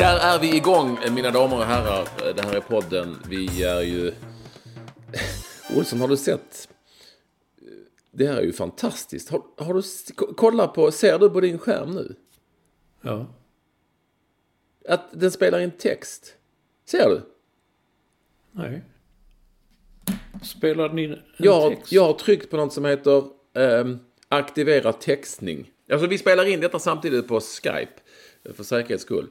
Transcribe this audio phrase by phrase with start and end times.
[0.00, 2.08] Där är vi igång, mina damer och herrar.
[2.34, 3.16] Det här är podden.
[3.28, 4.12] Vi är ju...
[5.76, 6.68] Olsson, har du sett?
[8.10, 9.28] Det här är ju fantastiskt.
[9.28, 9.82] Har, har du...
[10.36, 10.92] Kolla på...
[10.92, 12.14] Ser du på din skärm nu?
[13.00, 13.26] Ja.
[14.88, 16.34] Att den spelar in text.
[16.84, 17.22] Ser du?
[18.52, 18.82] Nej.
[20.42, 21.92] Spelar den in en Jag, text?
[21.92, 23.24] jag har tryckt på något som heter
[23.54, 25.70] ehm, aktivera textning.
[25.92, 27.92] Alltså vi spelar in detta samtidigt på Skype.
[28.44, 29.28] eh, För säkerhets skull.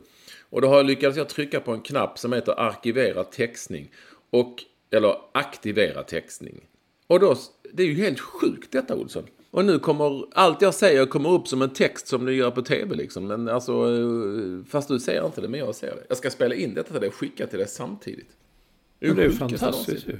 [0.50, 3.92] Och då har jag lyckats jag trycka på en knapp som heter arkivera textning.
[4.30, 6.61] Och, eller aktivera textning.
[7.08, 7.36] Och då,
[7.73, 9.23] det är ju helt sjukt detta Olsson.
[9.52, 12.61] Och nu kommer allt jag säger kommer upp som en text som du gör på
[12.61, 13.27] tv liksom.
[13.27, 16.03] Men alltså, eh, fast du ser inte det, men jag ser det.
[16.09, 18.30] Jag ska spela in detta till dig och skicka till dig samtidigt.
[19.00, 20.17] Det är sjukaste fantastiskt ju.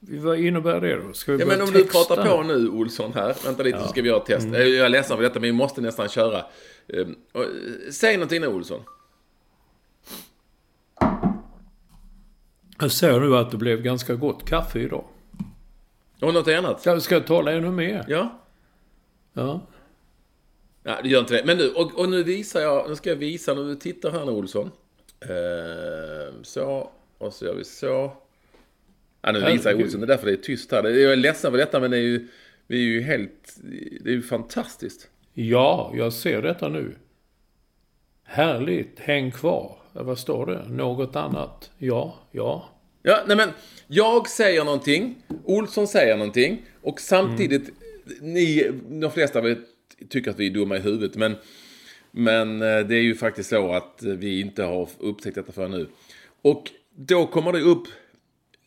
[0.00, 1.12] Vad innebär det då?
[1.12, 1.98] Ska vi Ja, men om du texta?
[2.16, 3.34] pratar på nu Olsson här.
[3.44, 4.46] Vänta lite så ska vi göra ett test.
[4.46, 6.44] Eh, Jag är ledsen för detta men vi måste nästan köra.
[6.92, 8.82] Ehm, eh, Säg någonting nu Olsson.
[12.78, 15.04] Jag ser nu att det blev ganska gott kaffe idag.
[16.20, 16.80] Och något annat?
[16.80, 18.04] Ska, ska jag tala ännu mer?
[18.08, 18.40] Ja?
[19.32, 19.66] Ja.
[20.82, 21.44] Ja, det gör inte det.
[21.44, 24.30] Men nu, och, och nu visar jag, nu ska jag visa, nu tittar här nu
[24.30, 24.70] Olsson.
[25.20, 28.12] Ehm, så, och så gör vi så.
[29.22, 29.80] Ja, nu visar jag.
[29.80, 30.84] Olsson, det är därför det är tyst här.
[30.84, 32.28] Jag är ledsen för detta men det är ju,
[32.66, 33.56] vi är ju helt,
[34.00, 35.08] det är ju fantastiskt.
[35.34, 36.94] Ja, jag ser detta nu.
[38.24, 38.98] Härligt.
[38.98, 39.76] Häng kvar.
[39.92, 40.68] Vad står det?
[40.68, 41.70] Något annat?
[41.78, 42.68] Ja, ja.
[43.02, 43.50] Ja, nej men
[43.86, 47.70] jag säger någonting, Olsson säger någonting och samtidigt,
[48.20, 49.58] ni, de flesta av er
[50.08, 51.36] tycker att vi är dumma i huvudet men,
[52.10, 55.86] men eh, det är ju faktiskt så att vi inte har upptäckt detta förrän nu.
[56.42, 57.86] Och då kommer det upp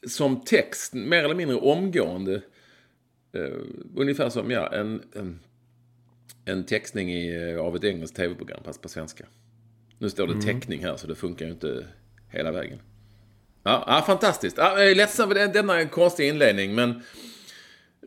[0.07, 2.41] som text, mer eller mindre omgående,
[3.33, 3.59] eh,
[3.95, 5.39] ungefär som ja, en, en,
[6.45, 9.25] en textning i, eh, av ett engelskt tv-program, fast på svenska.
[9.97, 11.85] Nu står det teckning här så det funkar ju inte
[12.29, 12.79] hela vägen.
[13.63, 14.57] Ja, ja fantastiskt.
[14.57, 17.01] Ja, jag är ledsen för den- denna konstiga inledning, men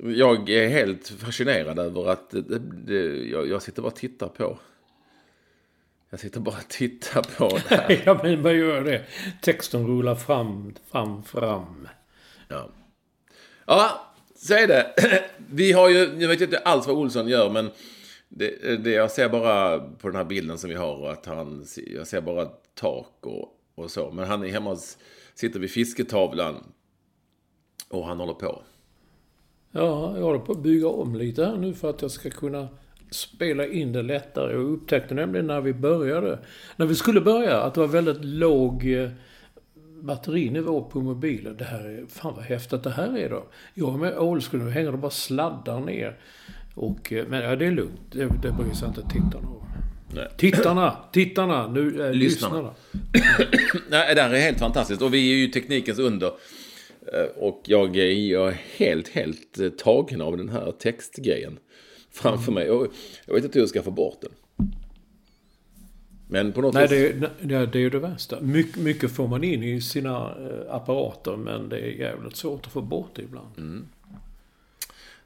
[0.03, 4.59] jag är helt fascinerad över att det, det, jag, jag sitter bara och tittar på.
[6.11, 8.03] Jag sitter bara och tittar på det här.
[8.07, 9.05] Ja, men vad gör det?
[9.43, 11.89] Texten rullar fram, fram, fram.
[12.49, 12.71] Ja,
[13.67, 14.95] ja så är det.
[15.51, 17.71] Vi har ju, jag vet inte alls vad Olsson gör, men
[18.29, 21.65] det, det, jag ser bara på den här bilden som vi har att han,
[21.95, 24.11] jag ser bara tak och, och så.
[24.11, 24.79] Men han är hemma och
[25.35, 26.65] sitter vid fisketavlan
[27.89, 28.63] och han håller på.
[29.71, 32.69] Ja, jag håller på att bygga om lite här nu för att jag ska kunna
[33.11, 34.53] spela in det lättare.
[34.53, 36.39] Jag upptäckte nämligen när vi började,
[36.77, 39.11] när vi skulle börja, att det var väldigt låg eh,
[40.03, 41.57] batterinivå på mobilen.
[41.57, 43.47] Det här är, fan vad häftigt det här är då.
[43.75, 46.19] Jag är med old school, nu hänger det bara sladdar ner.
[46.77, 48.01] Och, eh, men ja, det är lugnt.
[48.11, 49.63] Det, det bryr sig inte tittarna om.
[50.15, 50.29] Nej.
[50.37, 50.97] Tittarna!
[51.13, 51.69] Tittarna!
[51.69, 52.15] Nu, äh, Lyssnarna.
[52.57, 52.75] lyssnarna.
[53.91, 55.03] Nej, det här är helt fantastiskt.
[55.03, 56.27] Och vi är ju teknikens under.
[57.13, 61.59] Eh, Och jag är, helt, helt eh, tagen av den här textgrejen
[62.13, 62.71] framför mig.
[62.71, 62.87] Och
[63.27, 64.31] jag vet inte hur jag ska få bort den.
[66.29, 66.91] Men på något Nej, vis...
[67.41, 68.41] det, är- det, är ju det värsta.
[68.41, 72.73] My, mycket får man in i sina eh, apparater, men det är jävligt svårt att
[72.73, 73.87] få bort det ibland.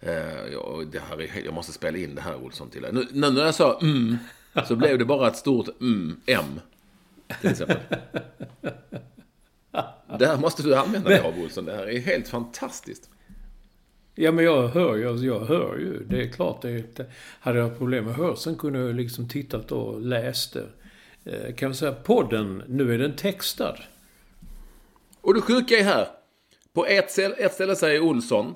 [0.01, 2.87] Eh, det här är, jag måste spela in det här Olsson till.
[2.93, 4.17] Nu, nu när jag sa mm,
[4.69, 6.61] så blev det bara ett stort mm, M.
[7.41, 7.77] Till exempel.
[10.19, 11.65] Det här måste du använda dig av Olsson.
[11.65, 13.11] Det här är helt fantastiskt.
[14.15, 15.27] Ja, men jag hör ju.
[15.27, 16.05] Jag hör ju.
[16.09, 16.63] Det är klart.
[16.63, 17.07] Det
[17.41, 20.67] hade jag problem med hörseln kunde jag liksom tittat och läst det.
[21.25, 23.77] Eh, Kan vi säga podden, nu är den textad.
[25.21, 26.09] Och det sjuka är här.
[26.73, 28.55] På ett ställe, ett ställe säger Olsson.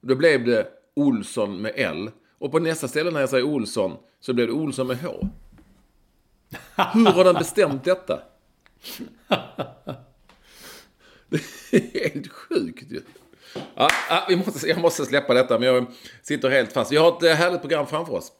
[0.00, 0.66] Då blev det
[0.96, 2.10] Olsson med L.
[2.38, 5.28] Och på nästa ställe när jag säger Olsson så blev det Olsson med H.
[6.92, 8.22] Hur har den bestämt detta?
[11.28, 13.00] Det är helt sjukt ju.
[13.74, 13.88] Ja,
[14.28, 15.86] vi måste, jag måste släppa detta, men jag
[16.22, 16.92] sitter helt fast.
[16.92, 18.32] Vi har ett eh, härligt program framför oss.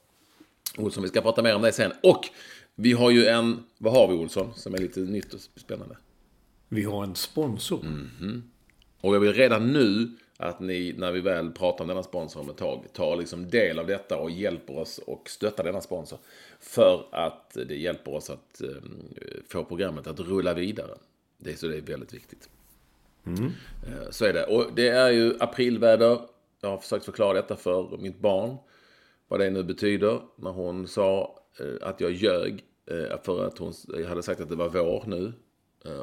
[0.76, 1.92] Olsson, vi ska prata mer om det sen.
[2.02, 2.28] Och
[2.74, 5.96] vi har ju en, vad har vi Olsson, som är lite nytt och spännande?
[6.68, 7.84] Vi har en sponsor.
[9.00, 12.50] Och jag vill redan nu att ni, när vi väl pratar om denna sponsor om
[12.50, 16.18] ett tag, tar liksom del av detta och hjälper oss och stöttar denna sponsor.
[16.60, 18.68] För att det hjälper oss att eh,
[19.48, 20.94] få programmet att rulla vidare.
[21.38, 22.48] Det är så det är väldigt viktigt.
[23.86, 24.46] Eh, Så är det.
[24.46, 26.18] Och det är ju aprilväder.
[26.60, 28.56] Jag har försökt förklara detta för mitt barn.
[29.28, 30.20] Vad det nu betyder.
[30.36, 32.64] När hon sa eh, att jag ljög.
[32.86, 33.72] eh, För att hon
[34.08, 35.32] hade sagt att det var vår nu.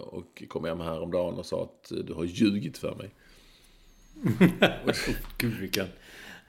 [0.04, 3.16] Och kom hem häromdagen och sa att du har ljugit för mig.
[5.38, 5.88] Gud vilken...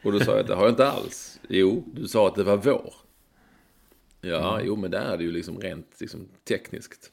[0.02, 1.40] Och då sa jag att det har jag inte alls.
[1.48, 2.94] Jo, du sa att det var vår.
[4.20, 7.12] Ja, jo, men det är det ju liksom rent liksom, tekniskt.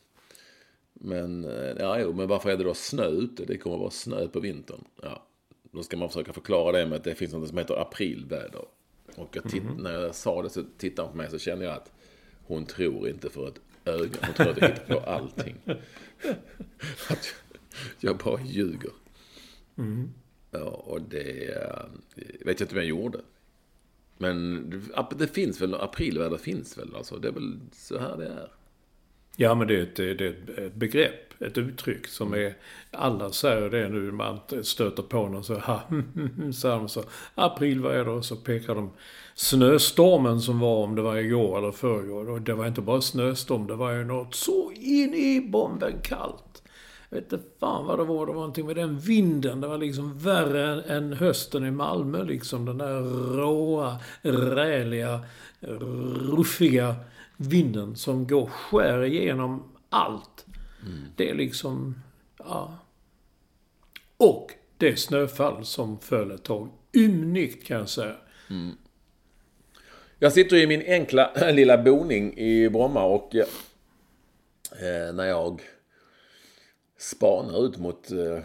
[0.94, 3.46] Men, eh, ja, jo, men varför är det då snö ute?
[3.46, 4.84] Det kommer att vara snö på vintern.
[5.02, 5.26] Ja,
[5.72, 8.66] då ska man försöka förklara det med att det finns något som heter aprilväder.
[9.16, 11.74] Och jag titt, när jag sa det så tittade hon på mig så kände jag
[11.74, 11.92] att
[12.44, 14.20] hon tror inte för ett öga.
[14.22, 15.56] Hon tror att jag hittar på allting.
[17.10, 17.36] Att
[18.00, 18.92] jag bara ljuger.
[19.76, 19.84] Ja,
[20.60, 21.84] och det eh,
[22.46, 23.20] vet jag inte om jag gjorde.
[24.18, 24.70] Men
[25.18, 27.18] det- finns väl, aprilväder finns väl alltså.
[27.18, 28.52] Det är väl så här det är.
[29.36, 32.58] Ja, men det är, ett, det är ett begrepp, ett uttryck som är...
[32.92, 35.82] Alla säger det nu, man stöter på någon så ha,
[36.54, 37.04] så här, så
[37.36, 38.92] aprilväder och så pekar de
[39.36, 42.30] snöstormen som var, om det var igår eller förrgår.
[42.30, 46.51] Och det var inte bara snöstorm, det var ju något så in i bomben kallt.
[47.14, 49.62] Jag vet inte fan vad det var, det var någonting med den vinden.
[49.62, 52.66] Det var liksom värre än, hösten i Malmö liksom.
[52.66, 53.02] Den där
[53.38, 55.26] råa, räliga,
[56.32, 56.96] ruffiga
[57.38, 60.46] vinden som går skär igenom allt.
[61.16, 62.02] Det är liksom,
[62.38, 62.78] ja.
[64.18, 66.70] Och det snöfall som föll ett tag.
[66.94, 68.16] Ymnigt kan jag säga.
[70.20, 75.62] Jag sitter i min enkla lilla boning i Bromma och eh, när jag
[77.02, 78.40] spanar ut mot eh,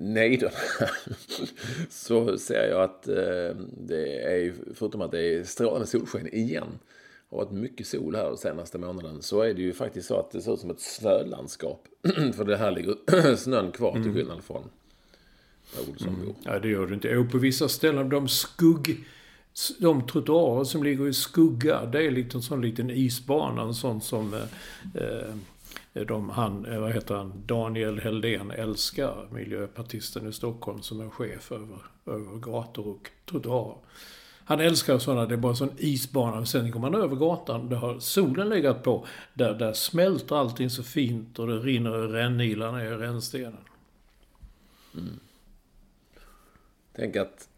[0.00, 0.52] nejderna
[1.90, 3.56] så ser jag att eh,
[3.86, 6.78] det är, förutom att det är strålande solsken igen,
[7.28, 10.30] och varit mycket sol här den senaste månaden, så är det ju faktiskt så att
[10.30, 11.88] det ser ut som ett snölandskap.
[12.34, 14.62] För det här ligger snön kvar till skillnad från
[15.74, 16.34] där Olsson bor.
[16.44, 17.16] Ja, det gör det inte.
[17.16, 19.04] Och på vissa ställen, de skugg...
[19.78, 23.62] De trottoarer som ligger i skugga, det är lite en sån liten isbana.
[23.62, 25.34] En sån som eh, eh,
[25.92, 31.52] de, han, eh, vad heter han, Daniel Heldén älskar, miljöpartisten i Stockholm som är chef
[31.52, 33.76] över, över gator och trottoarer.
[34.44, 36.46] Han älskar sådana, det är bara sån isbana.
[36.46, 39.06] Sen går man över gatan, där har solen legat på.
[39.34, 43.56] Där, där smälter allting så fint och det rinner rännilar ner i rännstenen.
[46.92, 47.48] Tänk att,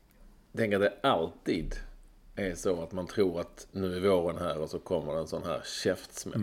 [0.56, 1.74] tänk att det alltid
[2.36, 5.26] är så att man tror att nu är våren här och så kommer det en
[5.26, 6.40] sån här käftsmäll.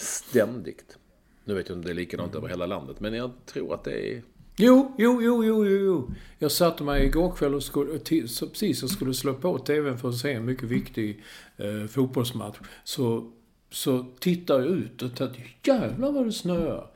[0.00, 0.98] Ständigt.
[1.44, 3.84] Nu vet jag inte om det är likadant över hela landet, men jag tror att
[3.84, 4.22] det är...
[4.56, 6.10] Jo, jo, jo, jo, jo.
[6.38, 10.08] Jag satte mig igår kväll och skulle, så precis och skulle slå på TVn för
[10.08, 11.22] att se en mycket viktig
[11.56, 12.56] eh, fotbollsmatch.
[12.84, 13.32] Så,
[13.70, 16.90] så tittar jag ut och tänkte, jävlar vad det snöar.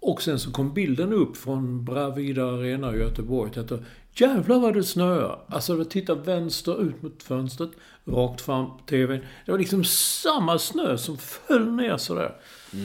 [0.00, 3.52] Och sen så kom bilden upp från Bravida Arena i Göteborg.
[3.54, 5.38] Jag tänkte, jävlar vad det snöar.
[5.48, 7.70] Alltså jag tittar vänster ut mot fönstret,
[8.04, 9.20] rakt fram på TVn.
[9.44, 12.34] Det var liksom samma snö som föll ner sådär.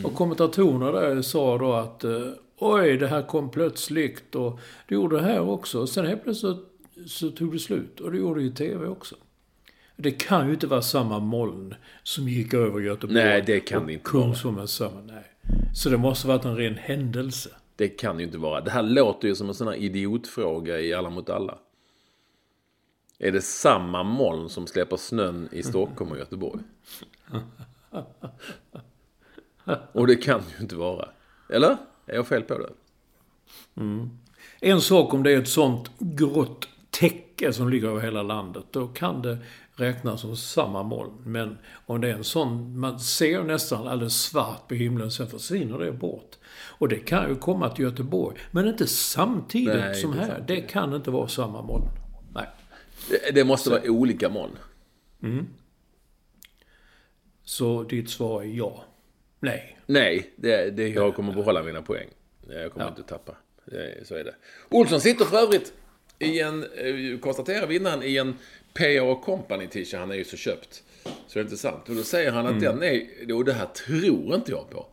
[0.03, 2.27] Och kommentatorerna där sa då att eh,
[2.57, 5.79] oj, det här kom plötsligt och det gjorde det här också.
[5.79, 8.87] Och sen helt plötsligt så, så tog det slut och det gjorde det i TV
[8.87, 9.15] också.
[9.95, 13.23] Det kan ju inte vara samma moln som gick över Göteborg.
[13.23, 15.30] Nej, det kan det inte Kungsholm är samma, nej.
[15.73, 17.49] Så det måste varit en ren händelse.
[17.75, 18.61] Det kan ju inte vara.
[18.61, 21.57] Det här låter ju som en sån här idiotfråga i Alla mot alla.
[23.19, 26.61] Är det samma moln som släpper snön i Stockholm och Göteborg?
[29.91, 31.09] Och det kan ju inte vara.
[31.49, 31.77] Eller?
[32.05, 32.71] Är jag fel på det?
[34.59, 38.87] En sak om det är ett sånt grått täcke som ligger över hela landet, då
[38.87, 39.37] kan det
[39.75, 41.11] räknas som samma moln.
[41.25, 45.79] Men om det är en sån, man ser nästan alldeles svart på himlen, sen försvinner
[45.79, 46.35] det bort.
[46.53, 50.43] Och det kan ju komma till Göteborg, men inte samtidigt Nej, som här.
[50.47, 51.85] Det kan inte vara samma moln.
[52.33, 52.47] Nej.
[53.09, 54.57] Det, det måste vara olika moln.
[57.43, 58.85] Så ditt svar är ja.
[59.39, 59.77] Nej.
[59.85, 62.07] Nej, det, det, jag kommer behålla mina poäng.
[62.49, 63.35] Jag kommer inte tappa.
[64.03, 64.35] Så är det.
[64.69, 65.73] Olsson sitter för övrigt
[66.19, 68.35] i en, eh, konstaterar vi innan, i en
[68.73, 69.15] P.A.
[69.25, 69.99] Company t-shirt.
[69.99, 70.83] Han är ju så köpt.
[71.03, 71.89] Så det är intressant.
[71.89, 74.85] Och då säger han att den är, och det här tror inte jag på.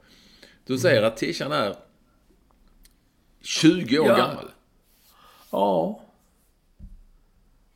[0.67, 1.77] Du säger att t-shirten är
[3.41, 4.17] 20 år Ja.
[4.17, 4.51] gammal.
[5.53, 6.01] Ja.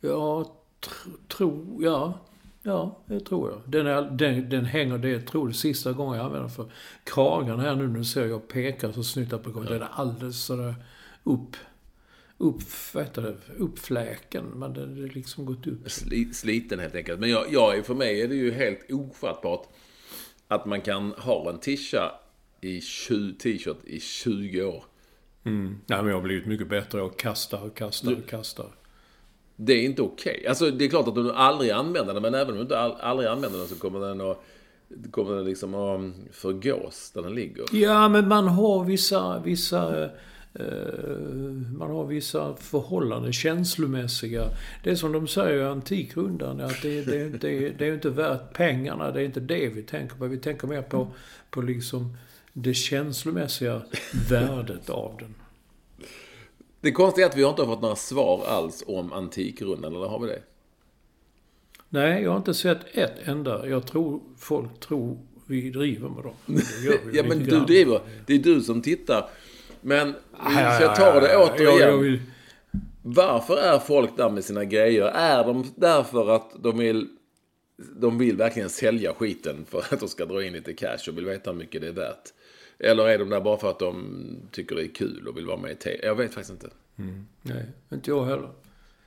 [0.01, 0.47] Jag
[0.81, 2.19] tr- tror, ja.
[2.63, 3.61] Ja, det tror jag.
[3.67, 6.71] Den, är, den, den hänger, det jag tror är sista gången jag använder den för
[7.05, 7.89] kragen här nu.
[7.89, 9.73] Nu ser jag pekar så snittar på kragen.
[9.73, 10.75] Den är alldeles sådär
[11.25, 11.57] upp,
[12.43, 12.61] upp,
[13.15, 14.45] det, uppfläken.
[14.45, 15.91] Men den är liksom gått upp.
[15.91, 17.21] Sli, sliten helt enkelt.
[17.21, 19.69] Men jag, jag, för mig är det ju helt ofattbart
[20.49, 22.13] att man kan ha en tisha
[22.61, 24.85] i 20 t-shirt i 20 år.
[25.43, 26.99] Nej, men jag har blivit mycket bättre.
[26.99, 28.67] Jag kastar och kastar och kastar.
[29.57, 30.47] Det är inte okej.
[30.49, 32.93] Alltså det är klart att du aldrig använder den, men även om du inte all,
[32.93, 34.45] aldrig använder den så kommer den att
[35.11, 37.65] kommer den liksom att förgås där den ligger.
[37.73, 40.11] Ja, men man har vissa, vissa,
[41.77, 44.49] man har vissa förhållanden, känslomässiga.
[44.85, 48.53] Det är som de säger i Antikrundan, att det, det, det, det är inte värt
[48.53, 49.11] pengarna.
[49.11, 50.27] Det är inte det vi tänker på.
[50.27, 51.09] Vi tänker mer på,
[51.51, 52.17] på liksom
[52.53, 53.83] det känslomässiga
[54.31, 55.35] värdet av den.
[56.81, 60.21] Det konstiga är att vi har inte fått några svar alls om Antikrundan, eller har
[60.21, 60.43] vi det?
[61.89, 63.69] Nej, jag har inte sett ett enda.
[63.69, 66.35] Jag tror folk tror vi driver med dem.
[67.13, 68.01] Ja, men du driver.
[68.27, 69.29] Det är du som tittar.
[69.83, 71.79] Men vi Ja, ska ja, ta det återigen.
[71.79, 72.19] Jag, jag
[73.03, 75.05] Varför är folk där med sina grejer?
[75.05, 77.09] Är de därför att de vill,
[77.97, 81.25] de vill verkligen sälja skiten för att de ska dra in lite cash och vill
[81.25, 82.33] veta hur mycket det är värt?
[82.79, 84.17] Eller är de där bara för att de
[84.51, 86.01] tycker det är kul och vill vara med i te?
[86.03, 86.69] Jag vet faktiskt inte.
[87.43, 88.51] Nej, inte jag heller.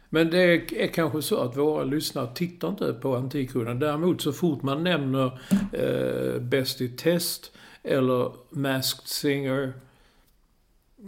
[0.10, 3.80] Men det är kanske så att våra lyssnare tittar inte på Antikrundan.
[3.80, 5.40] Däremot så fort man nämner
[5.74, 7.52] eh, Bäst i test
[7.84, 9.74] eller Masked Singer.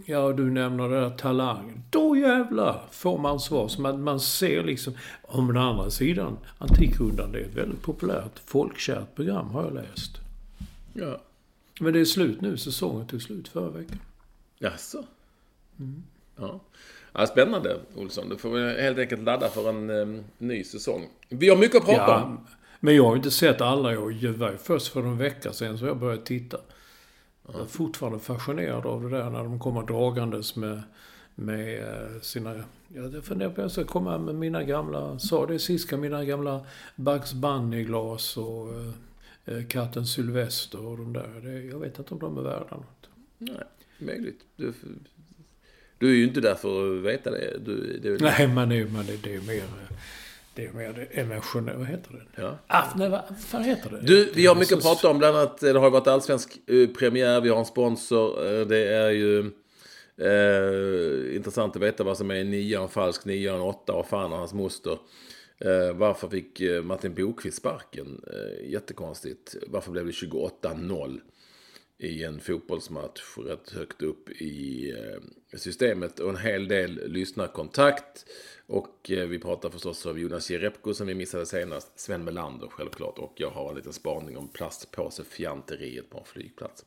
[0.06, 1.82] Ja, du nämner det där Talang.
[1.90, 3.68] Då jävlar får man svar.
[3.68, 4.94] Så man, man ser liksom...
[5.22, 10.16] Om den andra sidan, Antikrundan, det är ett väldigt populärt, folkkärt program har jag läst.
[10.92, 11.20] Ja.
[11.80, 12.56] Men det är slut nu.
[12.56, 13.98] Säsongen tog slut förra veckan.
[14.58, 15.04] Jaså?
[16.36, 16.60] Ja.
[17.12, 17.26] ja.
[17.26, 18.28] Spännande, Olsson.
[18.28, 21.08] Du får väl helt enkelt ladda för en em, ny säsong.
[21.28, 22.40] Vi har mycket att prata om.
[22.46, 23.92] Ja, men jag har inte sett alla.
[23.92, 26.58] Jag ju först för en vecka sedan så jag började titta.
[27.52, 30.82] Jag är fortfarande fascinerad av det där när de kommer dragandes med,
[31.34, 32.64] med eh, sina...
[32.88, 35.18] Jag funderar på att jag ska komma med mina gamla...
[35.18, 38.92] Sa det sist, mina gamla Bugs Bunny-glas och eh,
[39.44, 41.40] eh, katten Sylvester och de där.
[41.42, 43.08] Det, jag vet inte om de är värda något.
[43.38, 43.64] Nej,
[43.98, 44.40] möjligt.
[44.56, 44.72] Du,
[45.98, 47.58] du är ju inte där för att veta det.
[47.64, 49.62] Du, det är Nej, men det, men det, det är mer...
[50.58, 51.78] Det är mer det emotionella...
[51.78, 52.42] Vad heter det?
[52.42, 52.58] Ja.
[52.66, 54.00] Ah, nej, vad fan heter det?
[54.00, 55.18] Du, vi har mycket att prata om.
[55.18, 57.40] Bland annat, eh, det har varit allsvensk eh, premiär.
[57.40, 58.46] Vi har en sponsor.
[58.46, 59.38] Eh, Det är ju
[60.16, 64.06] eh, intressant att veta vad som är en nia, en falsk nia, en åtta och
[64.06, 64.98] fan och hans moster.
[65.60, 68.20] Eh, varför fick Martin Bokvist sparken?
[68.32, 69.56] Eh, jättekonstigt.
[69.66, 71.20] Varför blev det 28-0
[71.98, 74.92] i en fotbollsmatch rätt högt upp i
[75.56, 76.20] systemet?
[76.20, 78.24] Och en hel del lyssnarkontakt.
[78.68, 82.00] Och eh, vi pratar förstås om Jonas Jerebko som vi missade senast.
[82.00, 83.18] Sven Melander självklart.
[83.18, 86.84] Och jag har en liten spaning om plastpåsefjanteriet på en flygplats.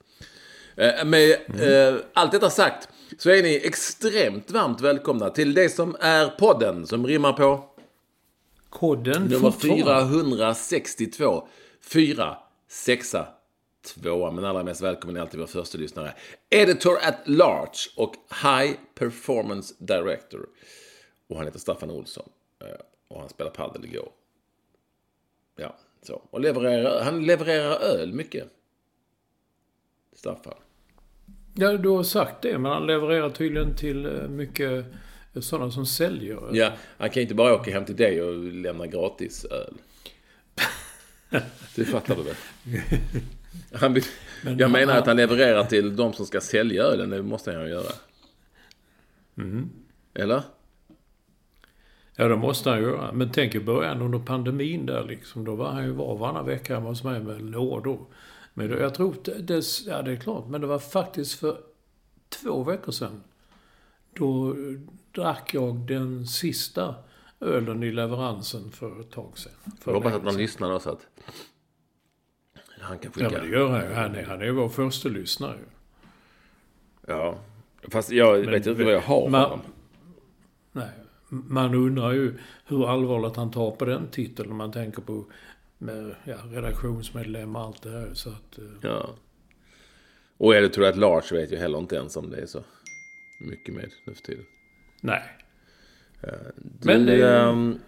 [0.75, 5.95] Eh, Med eh, allt detta sagt så är ni extremt varmt välkomna till det som
[5.99, 7.65] är podden som rimmar på
[8.69, 10.13] Koden nummer fortfarande.
[10.13, 11.47] 462.
[11.81, 13.15] 4, 6,
[13.85, 14.31] 2.
[14.31, 16.13] Men allra mest välkommen är alltid vår första lyssnare.
[16.49, 20.45] Editor at Large och High Performance Director.
[21.31, 22.29] Och han heter Staffan Olsson.
[22.59, 22.67] Eh,
[23.07, 24.09] Och han spelar padel igår.
[25.55, 26.21] Ja, så.
[26.29, 28.47] Och levererar, han levererar öl mycket.
[30.13, 30.53] Staffan.
[31.55, 34.85] Ja, du har sagt det, men han levererar tydligen till eh, mycket
[35.33, 36.39] eh, sådana som säljer.
[36.53, 39.73] Ja, han kan inte bara åka hem till dig och lämna gratis öl.
[41.75, 42.35] Det fattar du väl?
[43.73, 47.09] Han Men jag han- menar att han levererar till de som ska sälja ölen.
[47.09, 47.91] Det måste han ju göra.
[50.13, 50.43] Eller?
[52.21, 53.11] Ja, det måste han göra.
[53.11, 55.45] Men tänk i början under pandemin där liksom.
[55.45, 58.05] Då var han ju var varannan vecka hemma hos mig med lådor.
[58.53, 60.47] Men då, jag tror det, det, ja det är klart.
[60.47, 61.57] Men det var faktiskt för
[62.29, 63.23] två veckor sedan.
[64.13, 64.55] Då
[65.11, 66.95] drack jag den sista
[67.39, 69.51] ölen i leveransen för ett tag sedan.
[69.85, 71.07] Jag hoppas att man lyssnar då så att
[72.79, 73.41] han kan Ja, skicka.
[73.41, 73.93] men det gör han ju.
[73.93, 75.57] Han är, han är vår första lyssnare.
[77.07, 77.35] Ja.
[77.91, 79.59] Fast jag vet inte vad jag har man- honom.
[80.71, 80.89] Nej.
[81.33, 82.33] Man undrar ju
[82.65, 85.25] hur allvarligt han tar på den titeln om man tänker på
[85.77, 88.09] med, ja, redaktionsmedlem och allt det här.
[88.13, 89.09] Så att, eh, Ja.
[90.37, 92.45] Och är det tror jag att Lars vet ju heller inte ens om det är
[92.45, 92.63] så
[93.49, 94.45] mycket med nu för tiden.
[95.01, 95.23] nej.
[96.55, 97.79] Du, Men det- ehm,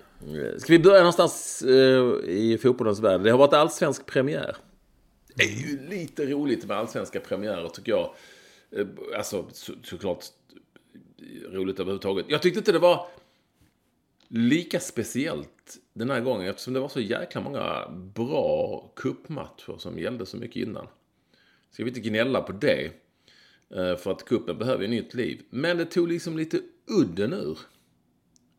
[0.58, 3.22] ska vi börja någonstans eh, i fotbollens värld?
[3.22, 4.56] Det har varit allsvensk premiär.
[5.36, 8.14] Det är ju lite roligt med allsvenska premiärer tycker jag.
[8.72, 10.26] Eh, Alltså så, såklart
[11.52, 12.26] roligt överhuvudtaget.
[12.30, 13.08] Jag tyckte inte det var
[14.36, 20.26] lika speciellt den här gången eftersom det var så jäkla många bra kuppmatcher som gällde
[20.26, 20.88] så mycket innan.
[21.72, 22.86] Ska vi inte gnälla på det?
[23.70, 25.42] Eh, För att kuppen behöver ju nytt liv.
[25.50, 27.58] Men det tog liksom lite udden ur.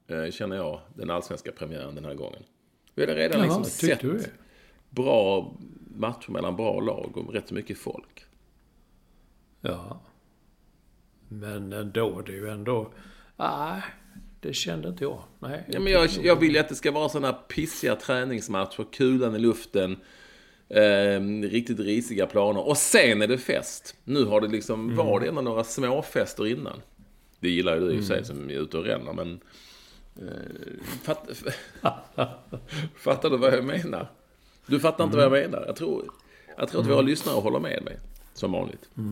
[0.06, 2.42] eh, Känner jag, den allsvenska premiären den här gången.
[2.94, 4.30] Vi hade redan Jaha, liksom sett
[4.90, 5.54] bra
[5.96, 8.24] matcher mellan bra lag och rätt så mycket folk.
[9.60, 10.00] Ja.
[11.28, 12.92] Men ändå, det är ju ändå...
[13.36, 13.82] Nej,
[14.44, 15.22] det kände inte jag.
[15.38, 19.36] Nej, Ja, men jag, jag vill ju att det ska vara sådana pissiga träningsmatcher, kulan
[19.36, 19.96] i luften,
[20.68, 22.68] eh, riktigt risiga planer.
[22.68, 23.96] Och sen är det fest.
[24.04, 26.80] Nu har det liksom, var det ändå några småfester innan.
[27.40, 29.40] Det gillar ju du i och för sig som är ute och ränner, men...
[30.16, 31.28] Eh, fatt,
[32.96, 34.10] fattar du vad jag menar?
[34.66, 35.64] Du fattar inte vad jag menar.
[35.66, 36.04] Jag tror,
[36.56, 37.98] jag tror att våra lyssnare håller med mig,
[38.34, 38.88] som vanligt.
[38.96, 39.02] Eh,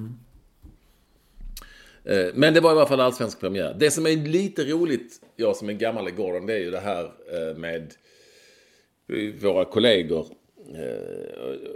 [2.04, 3.76] Eh, men det var i alla fall allsvensk premiär.
[3.78, 6.80] Det som är lite roligt, jag som är gammal i Gordon, det är ju det
[6.80, 7.94] här eh, med
[9.08, 10.26] eh, våra kollegor.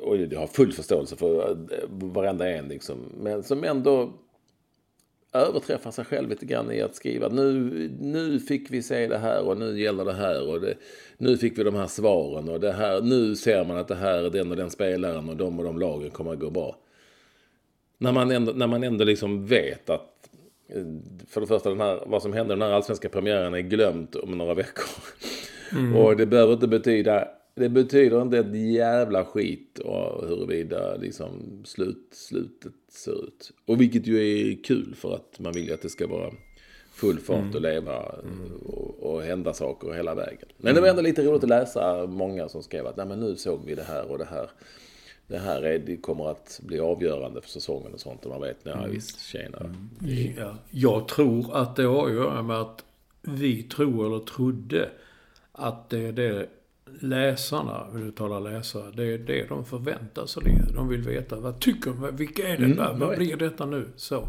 [0.02, 1.56] Och jag har full förståelse för
[1.88, 3.12] varenda en liksom.
[3.16, 4.12] Men som ändå
[5.32, 9.42] överträffar sig själv lite grann i att skriva nu, nu fick vi se det här
[9.42, 10.74] och nu gäller det här och det,
[11.18, 14.24] nu fick vi de här svaren och det här, nu ser man att det här
[14.24, 16.76] är den och den spelaren och de och de lagen kommer att gå bra.
[17.98, 20.15] När man ändå, när man ändå liksom vet att
[21.28, 24.30] för det första den här, vad som hände den här allsvenska premiären är glömt om
[24.30, 24.84] några veckor.
[25.96, 32.08] Och det behöver inte betyda, det betyder inte ett jävla skit och huruvida liksom slut,
[32.10, 33.52] slutet ser ut.
[33.66, 36.30] Och vilket ju är kul för att man vill ju att det ska vara
[36.92, 37.98] full fart och leva
[38.64, 40.48] och, och hända saker hela vägen.
[40.56, 43.36] Men det var ändå lite roligt att läsa många som skrev att Nej, men nu
[43.36, 44.50] såg vi det här och det här.
[45.28, 48.24] Det här är, det kommer att bli avgörande för säsongen och sånt.
[48.24, 49.74] Och man vet, ja visst, tjena.
[50.36, 52.84] Ja, jag tror att det har att göra med att
[53.22, 54.88] vi tror eller trodde
[55.52, 56.46] att det är det
[57.00, 60.42] läsarna, vill du tala läsare, det är det de förväntar sig.
[60.74, 62.16] De vill veta, vad tycker de?
[62.16, 62.84] Vilka är det Mm, där?
[62.84, 63.88] jag Vad blir detta nu?
[63.96, 64.28] Så.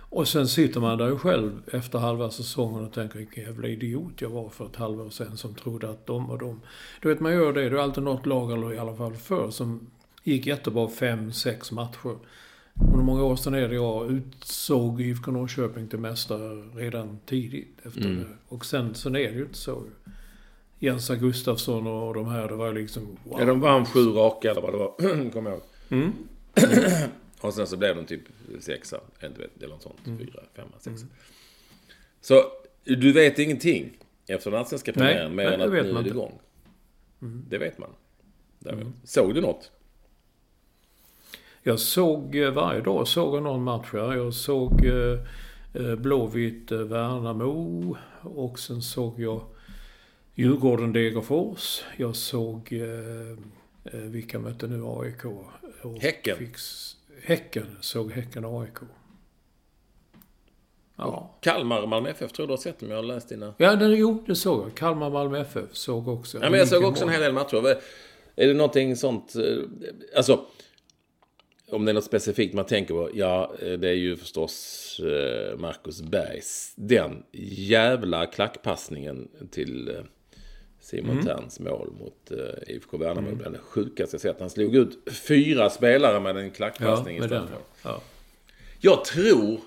[0.00, 4.30] Och sen sitter man där själv efter halva säsongen och tänker vilken jävla idiot jag
[4.30, 6.60] var för ett halvår sedan som trodde att de och de...
[7.02, 7.68] Du vet, man gör det.
[7.68, 9.90] Det är alltid något lag, eller i alla fall förr, som
[10.22, 12.16] gick jättebra fem, sex matcher.
[12.74, 17.78] Och hur många år sedan är det jag utsåg IFK Norrköping till mästare redan tidigt
[17.82, 18.18] efter Mm.
[18.18, 18.26] det.
[18.48, 19.82] Och sen, sen är det ju inte så.
[20.78, 23.16] Jensa Gustafsson och de här, det var liksom...
[23.24, 23.40] Wow.
[23.40, 25.30] Ja, de vann sju raka eller vad det var.
[25.30, 25.66] Kommer jag ihåg.
[25.88, 26.12] Mm.
[27.40, 28.22] Och sen så blev de typ
[28.60, 29.00] sexa.
[29.24, 30.06] Inte vet, eller något sånt.
[30.06, 30.18] Mm.
[30.18, 31.06] Fyra, femma, sexa.
[32.20, 32.42] Så
[32.84, 33.90] du vet ingenting
[34.26, 36.38] efter den allsvenska premiären mer än att nu är man det igång.
[37.22, 37.44] Mm.
[37.48, 37.90] Det vet man.
[38.58, 38.92] Därmed.
[39.04, 39.70] Såg du något?
[41.64, 43.88] Jag såg eh, varje dag såg jag någon match.
[43.92, 44.16] ja.
[44.16, 45.18] Jag såg eh,
[45.74, 49.40] eh, Blåvitt Värnamo och sen såg jag
[50.34, 51.82] Djurgården Degerfors.
[51.96, 53.38] Jag såg eh,
[53.92, 55.24] vilka mötte nu AIK?
[55.82, 56.36] Och Häcken.
[56.36, 56.56] Fick,
[57.22, 57.66] häcken.
[57.80, 58.76] Såg Häcken AIK.
[60.96, 61.38] Ja.
[61.40, 62.90] Kalmar, Malmö FF, tror du har sett dem?
[62.90, 63.54] Jag har läst dina...
[63.58, 64.74] Ja, det, jo, det såg jag.
[64.74, 66.38] Kalmar, Malmö FF såg också.
[66.42, 67.76] Ja, men jag såg också en hel del matcher.
[68.36, 69.34] Är det någonting sånt...
[70.16, 70.46] Alltså,
[71.72, 73.10] om det är något specifikt man tänker på.
[73.14, 76.72] Ja, eh, det är ju förstås eh, Marcus Bergs.
[76.76, 79.94] Den jävla klackpassningen till eh,
[80.80, 81.24] Simon Mm.
[81.24, 82.30] Terns mål mot
[82.66, 83.28] IFK Värnamo.
[83.28, 83.38] Mm.
[83.38, 84.40] Den sjukaste jag sett.
[84.40, 87.24] Han slog ut fyra spelare med en Ja, klackpassning den.
[87.24, 87.50] istället.
[87.84, 88.02] Ja.
[88.80, 89.60] Jag tror,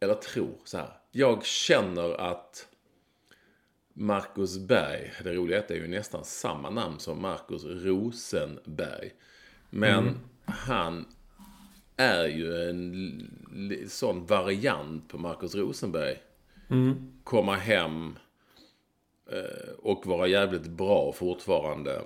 [0.00, 0.88] eller tror så här.
[1.12, 2.66] Jag känner att
[3.94, 9.10] Marcus Berg, det roliga är att det är ju nästan samma namn som Marcus Rosenberg.
[9.70, 10.14] Men
[10.46, 11.04] han
[11.96, 16.16] är ju en sån variant på Marcus Rosenberg.
[17.24, 18.16] Komma hem
[19.32, 22.02] eh, och vara jävligt bra fortfarande.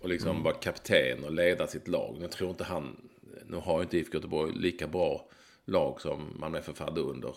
[0.00, 2.16] Och liksom vara kapten och leda sitt lag.
[2.20, 2.96] Nu tror inte han,
[3.46, 5.28] nu har ju inte IFK Göteborg lika bra
[5.64, 7.34] lag som Malmö FF hade under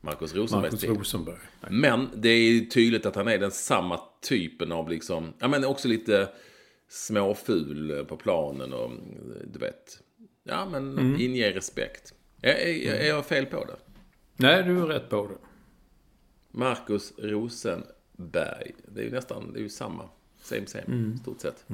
[0.00, 0.98] Marcus Rosenbergs Marcus.
[0.98, 1.38] Rosenberg.
[1.70, 5.88] Men det är tydligt att han är den samma typen av liksom, ja men också
[5.88, 6.28] lite
[6.88, 8.90] småful på planen och
[9.52, 10.02] du vet.
[10.48, 12.14] Ja men inger respekt.
[12.42, 13.76] Är, är, är jag fel på det?
[14.36, 15.48] Nej, du är rätt på det.
[16.50, 18.72] Marcus Rosenberg.
[18.88, 20.08] Det är ju nästan, det är ju samma.
[20.42, 21.64] Same same, stort sett.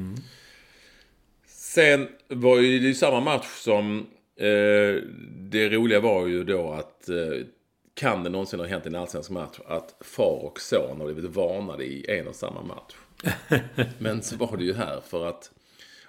[1.46, 4.06] Sen var ju det ju samma match som,
[4.36, 5.02] eh,
[5.38, 7.46] det roliga var ju då att, eh,
[7.94, 11.30] kan det någonsin ha hänt i en allsvensk match att far och son har blivit
[11.30, 12.94] varnade i en och samma match?
[13.98, 15.50] Men så var det ju här för att,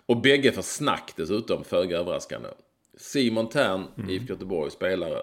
[0.05, 2.49] och bägge för snack dessutom, föga överraskande.
[2.97, 4.09] Simon Tern, Mm.
[4.09, 5.21] IFK Göteborg, spelare,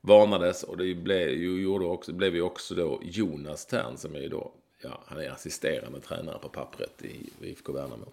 [0.00, 4.20] varnades och det blev ju, gjorde också, blev ju också då Jonas Tern som är
[4.20, 8.12] ju då, ja, han är assisterande tränare på pappret i IFK Värnamo.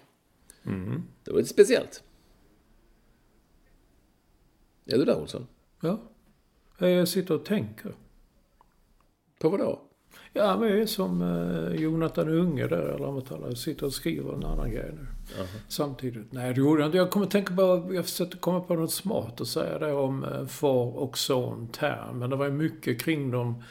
[0.65, 1.03] Mm.
[1.23, 2.03] Det var lite speciellt.
[4.85, 5.47] Är du där Olsson?
[5.81, 5.99] Ja.
[6.77, 7.93] Jag sitter och tänker.
[9.39, 9.81] På vad då?
[10.35, 13.47] Ja, men jag är som eh, Jonathan Unge där, eller vad talar.
[13.47, 15.07] Jag sitter och skriver en annan grej nu.
[15.67, 16.31] Samtidigt.
[16.31, 16.97] Nej, det gjorde jag inte.
[16.97, 20.45] Jag kommer tänka på, jag försökte komma på något smart att säga det om eh,
[20.45, 22.19] far och son term.
[22.19, 23.63] Men det var ju mycket kring dem,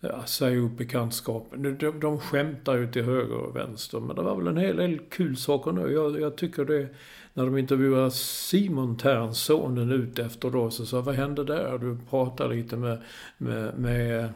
[0.00, 1.62] ja, säga upp bekantskapen.
[1.62, 4.00] De, de, de skämtar ju till höger och vänster.
[4.00, 5.92] Men det var väl en hel del kul saker nu.
[5.92, 6.88] Jag, jag tycker det,
[7.34, 11.78] när de intervjuade Simon Tern, sonen, ut efter då, så sa vad hände där?
[11.78, 13.02] Du pratade lite med,
[13.38, 14.32] med, med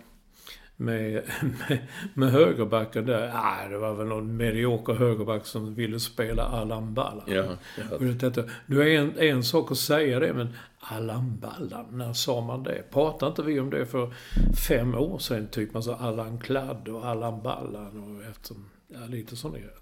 [0.85, 1.23] med,
[1.69, 1.79] med,
[2.15, 3.33] med högerbacken där.
[3.35, 7.25] Nej, det var väl någon medioker högerback som ville spela Allan Ballan.
[7.27, 7.45] Ja,
[7.79, 7.97] ja.
[7.97, 12.13] Och jag tänkte, nu är en, en sak att säga det, men Allan Ballan, när
[12.13, 12.83] sa man det?
[12.91, 14.15] Pratade inte vi om det för
[14.69, 15.49] fem år sedan?
[15.49, 18.57] Typ man sa Allan Kladd och Allan Ballan och efter,
[18.89, 19.75] ja, lite sådana grejer.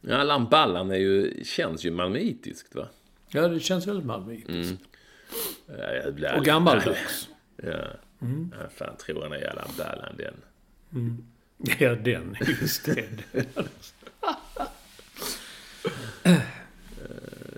[0.00, 2.86] ja Allan Ballan är ju, känns ju malmöitiskt va?
[3.28, 4.80] Ja, det känns väldigt malmöitiskt.
[5.68, 6.18] Mm.
[6.22, 7.28] Ja, Och gammaldags.
[7.56, 7.84] Ja.
[8.52, 10.34] Ja, fan tror han är Allan Ballan den.
[11.78, 13.08] Ja, den, just det.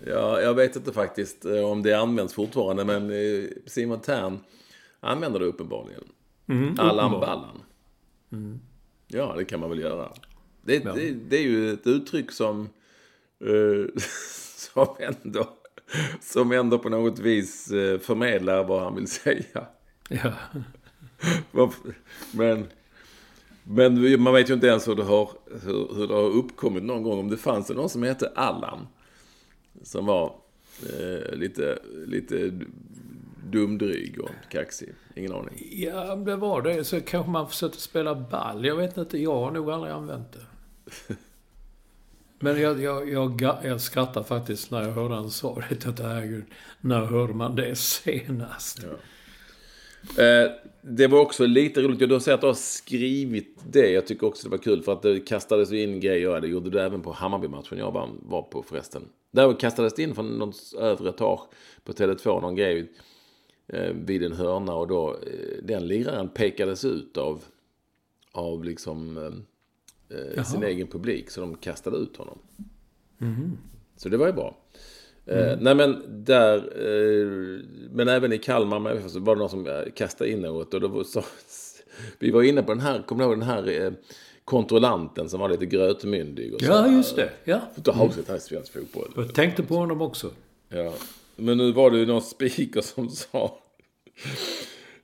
[0.06, 4.38] Ja, jag vet inte faktiskt eh, om det används fortfarande, men eh, Simon Tern
[5.00, 6.04] använder det uppenbarligen.
[6.48, 7.20] Mm, Allan.
[7.20, 7.62] Ballan.
[9.06, 10.12] Ja, det kan man väl göra.
[10.62, 12.68] Det, det, det är ju ett uttryck som,
[13.40, 14.02] eh,
[14.56, 15.48] som, ändå,
[16.20, 19.66] som ändå på något vis eh, förmedlar vad han vill säga.
[20.12, 20.32] Ja.
[22.32, 22.66] Men,
[23.64, 25.30] men man vet ju inte ens hur det, har,
[25.64, 27.18] hur, hur det har uppkommit någon gång.
[27.18, 28.86] Om det fanns någon som hette Allan.
[29.82, 30.34] Som var
[30.82, 32.52] eh, lite, lite
[33.44, 34.92] dumdryg och kaxig.
[35.16, 35.68] Ingen aning.
[35.72, 38.64] Ja, om det var det så kanske man försökte spela ball.
[38.64, 40.46] Jag vet inte, jag har nog aldrig använt det.
[42.38, 45.74] Men jag, jag, jag, jag skrattar faktiskt när jag hörde han sa det.
[45.74, 46.44] Tänkte, herregud,
[46.80, 48.84] när hörde man det senast?
[48.84, 48.90] Eh,
[50.82, 51.98] det var också lite roligt.
[51.98, 53.90] Du har sett att du har skrivit det.
[53.90, 56.40] Jag tycker också det var kul för att det kastades in grejer.
[56.40, 59.02] Det gjorde det även på Hammarby-matchen jag var, var på förresten.
[59.30, 61.40] Där kastades det in från någons övre etage
[61.84, 62.92] på Tele2 någon grej
[63.66, 67.44] eh, vid en hörna och då eh, den liraren pekades ut av,
[68.32, 69.16] av liksom
[70.10, 72.38] eh, eh, sin egen publik så de kastade ut honom.
[73.96, 74.56] Så det var ju bra.
[75.26, 79.66] Eh, nej men där, eh, men även i Kalmar med, så var det någon som
[79.66, 81.24] eh, kastade in något och då var så,
[82.18, 83.92] vi var inne på den här, kommer du ihåg den här eh,
[84.44, 86.66] kontrollanten som var lite grötmyndig och så.
[86.66, 87.30] Ja, just det.
[87.44, 87.60] Ja.
[87.74, 89.12] Får ta huset här i svensk fotboll.
[89.16, 90.30] Jag tänkte på honom också.
[90.68, 90.92] Ja.
[91.36, 93.58] Men nu var det ju någon speaker som sa,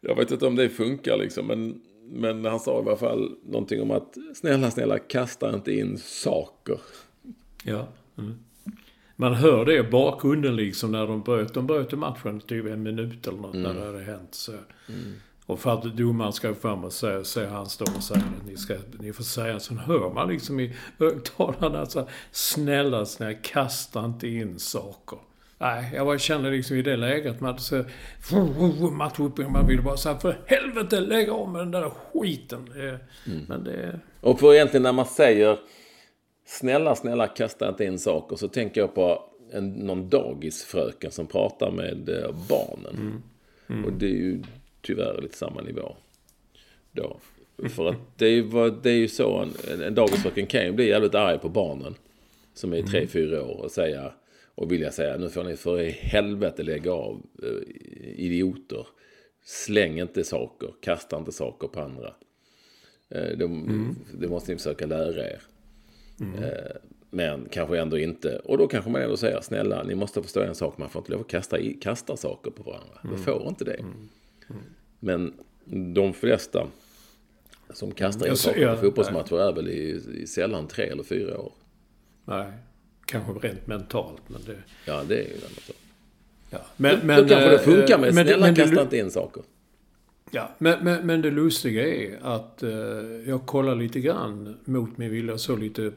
[0.01, 3.83] jag vet inte om det funkar liksom, men, men han sa i alla fall någonting
[3.83, 6.81] om att snälla, snälla, kasta inte in saker.
[7.65, 7.89] Ja.
[8.19, 8.39] Mm.
[9.21, 11.55] Man hör det i bakgrunden liksom när de bröt.
[11.55, 14.29] De bröt matchen typ en minut eller något när det hade hänt.
[14.31, 14.53] Så.
[15.47, 18.57] Och för att domaren ska fram och säga, säger han står och säger att ni,
[18.57, 19.61] ska, ni får säga.
[19.61, 25.19] Så hör man liksom i högtalarna så snälla, snälla, kasta inte in saker.
[25.59, 27.85] Nej, jag bara kände liksom i det läget, man så
[28.93, 32.69] matchuppbyggnaden, man ville bara säga för helvete lägg av med den där skiten.
[32.77, 32.95] Eh,
[33.49, 34.01] Men det...
[34.21, 35.59] Och för egentligen när man säger
[36.49, 41.71] snälla, snälla kasta inte in saker så tänker jag på en, någon dagisfröken som pratar
[41.71, 43.23] med eh, barnen.
[43.85, 44.43] Och det är ju
[44.83, 45.97] tyvärr lite samma nivå
[46.93, 47.17] då.
[47.69, 49.37] För att det är, ju det är ju så,
[49.71, 51.95] en, en dagisfröken kan ju bli jävligt arg på barnen
[52.55, 54.13] som är tre fyra år och säga
[54.55, 57.75] och vilja säga nu får ni för i helvete lägga av eh,
[58.17, 58.87] idioter.
[59.45, 62.15] Släng inte saker, kasta inte saker på andra.
[63.09, 65.41] Eh, de, Det måste ni försöka lära er.
[66.21, 66.77] Eh,
[67.11, 68.39] Men kanske ändå inte.
[68.39, 70.79] Och då kanske man ändå säger snälla, ni måste förstå en sak.
[70.79, 72.99] Man får inte lov att kasta, i, kasta saker på varandra.
[73.03, 73.85] Man får inte det.
[75.01, 75.33] Men
[75.95, 76.67] de flesta
[77.71, 81.53] som kastar in saker på fotbollsmatcher är väl i, i sällan tre eller fyra år.
[82.25, 82.53] Nej,
[83.05, 84.57] kanske rent mentalt, men det...
[84.85, 85.77] Ja, det är ju sak.
[86.51, 86.59] Ja.
[86.77, 89.11] Men, då kanske det eh, funkar med men det- snälla men det- kasta inte in
[89.11, 89.43] saker.
[90.31, 92.71] Ja, men, men, men det lustiga är att eh,
[93.27, 95.39] jag kollar lite grann mot min vilja.
[95.39, 95.93] Så lite, eh,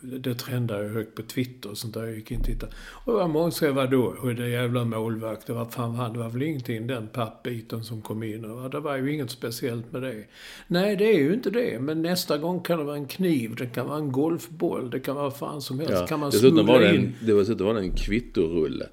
[0.00, 2.04] det trendar ju högt på Twitter och sånt där.
[2.04, 2.72] Jag gick in och tittade.
[3.04, 4.14] Och det var många som skrev, vadå?
[4.22, 6.12] Och det jävla målvakten, vad fan var han?
[6.12, 8.44] Det var väl ingenting den pappbiten som kom in.
[8.44, 10.24] Och det var ju inget speciellt med det.
[10.66, 11.80] Nej, det är ju inte det.
[11.80, 15.14] Men nästa gång kan det vara en kniv, det kan vara en golfboll, det kan
[15.14, 15.92] vara vad fan som helst.
[15.94, 16.06] Ja.
[16.06, 17.00] Kan man Dessutom, var det in?
[17.00, 18.86] en, det var- dessutom var det en kvittorulle.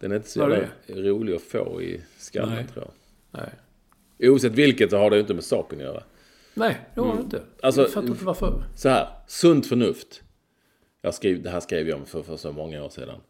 [0.00, 2.90] Den är inte så jävla rolig att få i skallen tror jag.
[3.42, 3.50] Nej.
[4.18, 6.02] Oavsett vilket så har det ju inte med saken att göra.
[6.54, 7.42] Nej, det har det inte.
[7.62, 8.64] Alltså- jag fattar inte varför.
[8.74, 10.22] Så här, sunt förnuft.
[11.02, 13.20] Jag skrev, det här skrev jag om för, för så många år sedan.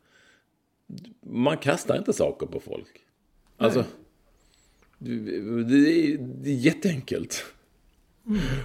[1.22, 2.88] Man kastar inte saker på folk.
[3.56, 3.84] Alltså,
[4.98, 7.44] det, är, det är jätteenkelt.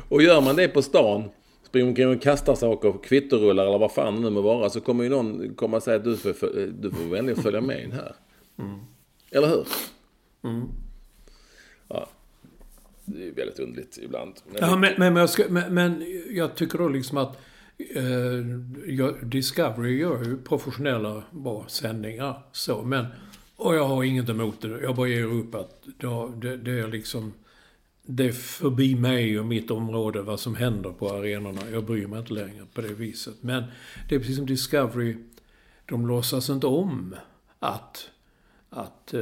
[0.09, 1.23] Och gör man det på stan,
[1.63, 5.03] springer omkring och kastar saker, kvitterullar eller vad fan det nu må vara, så kommer
[5.03, 8.15] ju någon komma och säga att du får, du får vänligen följa med in här.
[9.31, 9.65] Eller hur?
[11.93, 12.09] Ja.
[13.05, 14.33] Det är väldigt underligt ibland.
[14.45, 17.37] Men Ja, men, men, men, jag ska, men, men jag tycker då liksom att
[17.77, 18.03] eh,
[19.23, 22.41] Discovery gör ju professionella bra sändningar.
[22.51, 23.05] Så, men,
[23.55, 24.81] och jag har inget emot det.
[24.81, 27.33] Jag bara ger upp att det, det, det är liksom...
[28.03, 31.61] Det är förbi mig och mitt område vad som händer på arenorna.
[31.71, 33.35] Jag bryr mig inte längre på det viset.
[33.41, 33.63] Men
[34.09, 35.15] det är precis som Discovery.
[35.85, 37.15] De låtsas inte om
[37.59, 38.09] att,
[38.69, 39.21] att eh,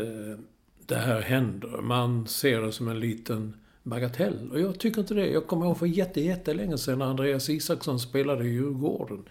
[0.90, 1.82] det här händer.
[1.82, 4.52] Man ser det som en liten bagatell.
[4.52, 5.28] Och jag tycker inte det.
[5.28, 9.24] Jag kommer ihåg för jätte, jättelänge sedan när Andreas Isaksson spelade i Djurgården.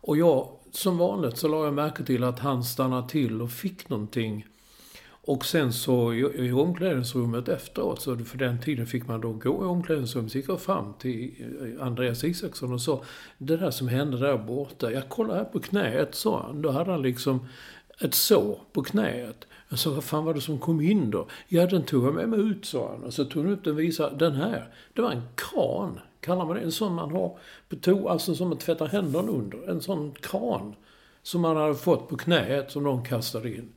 [0.00, 3.88] Och jag, som vanligt, så la jag märke till att han stannade till och fick
[3.88, 4.46] någonting.
[5.26, 9.64] Och sen så i, i omklädningsrummet efteråt, så för den tiden fick man då gå
[9.64, 13.02] i omklädningsrummet, så gick jag fram till eh, Andreas Isaksson och sa
[13.38, 16.62] Det där som hände där borta, jag kollar här på knäet, sa han.
[16.62, 17.46] Då hade han liksom
[18.00, 19.46] ett sår på knäet.
[19.74, 21.26] Jag sa, vad fan var det som kom in då?
[21.48, 23.04] Ja, den tog jag med mig ut, sa han.
[23.04, 26.00] Och så tog han upp den och visade, den här, det var en kran.
[26.20, 26.62] Kallar man det?
[26.62, 29.70] En sån man har på toa, alltså som man tvättar händerna under.
[29.70, 30.74] En sån kran.
[31.22, 33.72] Som man hade fått på knät som någon kastade in.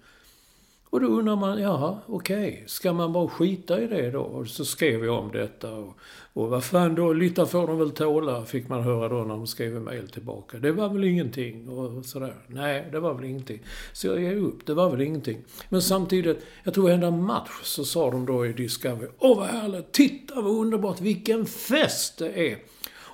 [0.90, 4.22] Och då undrar man, jaha, okej, ska man bara skita i det då?
[4.22, 5.98] Och så skrev jag om detta och,
[6.38, 9.47] och vad fan då, lite får de väl tåla, fick man höra då när de
[9.47, 10.58] skrev mejl tillbaka.
[10.58, 12.36] Det var väl ingenting och sådär.
[12.47, 13.60] Nej, det var väl ingenting.
[13.93, 15.38] Så jag ger upp, det var väl ingenting.
[15.69, 19.91] Men samtidigt, jag tror varenda match så sa de då i Discovery, åh vad härligt,
[19.91, 22.58] titta vad underbart, vilken fest det är.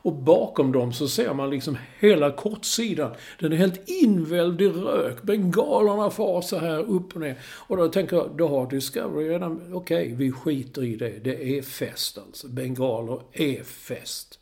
[0.03, 3.15] Och bakom dem så ser man liksom hela kortsidan.
[3.39, 5.23] Den är helt invälvd i rök.
[5.23, 7.39] Bengalerna far så här upp och ner.
[7.43, 11.19] Och då tänker jag, då har Discovery redan, okej, vi skiter i det.
[11.23, 12.47] Det är fest alltså.
[12.47, 14.39] Bengaler är fest.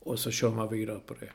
[0.00, 1.28] Och så kör man vidare på det.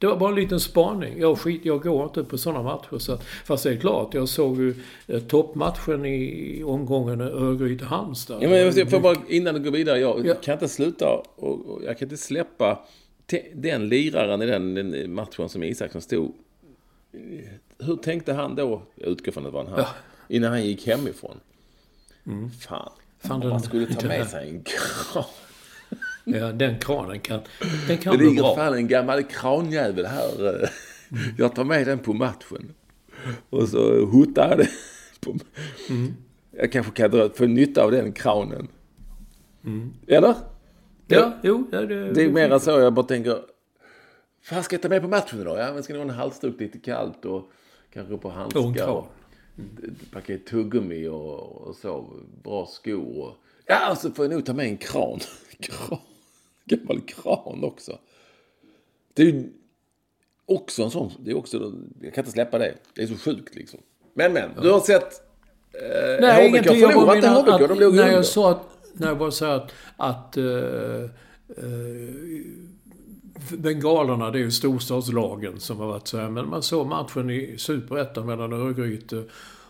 [0.00, 1.18] Det var bara en liten spaning.
[1.20, 2.98] Jag, skit, jag går inte på sådana matcher.
[2.98, 4.74] Så, fast det är klart, jag såg ju
[5.06, 8.38] eh, toppmatchen i omgången Örgryte-Halmstad.
[8.42, 10.34] Ja, men jag får bara, innan du går vidare, jag Ja.
[10.34, 11.06] kan inte sluta
[11.36, 12.78] och, och jag kan inte släppa
[13.54, 16.32] den liraren i den, den matchen som Isaksson stod.
[17.78, 18.82] Hur tänkte han då?
[18.94, 19.78] Jag utgår från att det var en han.
[19.78, 19.88] Ja.
[20.28, 21.40] Innan han gick hemifrån.
[22.60, 22.90] Fan.
[23.18, 24.62] Fan, man skulle ta med sig en
[25.12, 25.24] kran.
[26.34, 27.40] Ja, den kranen kan,
[27.88, 28.54] den kan Det bli ligger bra.
[28.56, 30.62] fan en gammal kranjävel här.
[30.62, 30.68] eh.
[31.38, 32.74] Jag tar med den på matchen.
[33.50, 34.68] Och så hotar jag det.
[35.20, 35.36] På...
[36.50, 38.68] Jag kanske kan dra- få nytta av den kranen.
[40.06, 40.34] Eller?
[41.06, 41.68] Ja, jo.
[41.72, 43.38] Ja, det, Det är mer så jag bara tänker.
[44.42, 45.58] Fan ska jag ta med på matchen idag?
[45.58, 47.50] Ja, men ska det vara en halsduk lite kallt och
[47.94, 48.72] kanske på Och en handskar.
[48.74, 48.88] kran.
[48.88, 49.08] Och
[49.84, 52.06] ett paket tuggummi och, och så.
[52.44, 53.18] Bra skor.
[53.24, 53.34] Och...
[53.66, 55.18] Ja, så får jag nog ta med en kran.
[55.60, 55.98] kran.
[56.68, 57.98] Gammal kran också.
[59.14, 59.52] Det är ju
[60.46, 61.12] också en sån.
[61.20, 62.74] Det är också, jag kan inte släppa det.
[62.94, 63.80] Det är så sjukt liksom.
[64.14, 65.22] Men men, du har sett
[65.72, 67.48] eh, Nej, HBK förlorat menar HBK.
[67.48, 71.02] att, De låg när jag sa att, när jag bara sa att, att eh,
[71.56, 72.44] eh,
[73.58, 76.28] Bengalerna, det är ju storstadslagen som har varit så här.
[76.28, 79.24] Men man såg matchen i Superettan mellan Örgryte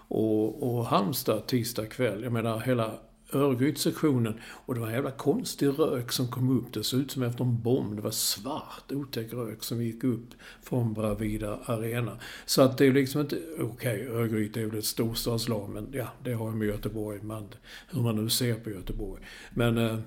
[0.09, 2.23] och, och Halmstad tisdag kväll.
[2.23, 2.91] Jag menar hela
[3.33, 6.73] Örgrytesektionen, Och det var en jävla konstig rök som kom upp.
[6.73, 7.97] Det såg ut som efter en bomb.
[7.97, 10.29] Det var svart, otäck rök som gick upp
[10.63, 12.19] från Bravida Arena.
[12.47, 13.39] Så att det är liksom inte...
[13.61, 17.23] Okej, Örgryte är väl ett storstadslag, men ja, det har ju med Göteborg.
[17.23, 17.49] Man,
[17.91, 19.23] hur man nu ser på Göteborg.
[19.55, 19.79] Men...
[19.79, 19.99] Eh,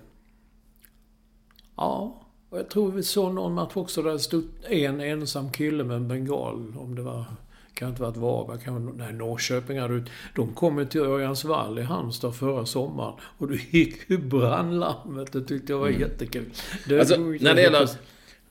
[1.82, 5.84] Ja, och jag tror vi såg någon match också där det stod en ensam kille
[5.84, 6.78] med en bengal.
[6.78, 7.26] Om det var...
[7.74, 10.10] Kan inte varit Varberg, kan vara, nej Norrköping hade ut.
[10.36, 13.14] De kom till Örjansvall i Halmstad förra sommaren.
[13.38, 15.32] Och då gick ju brandlarmet.
[15.32, 16.46] Det tyckte jag var jättekul.
[16.88, 17.90] Det, Alltså, när det gäller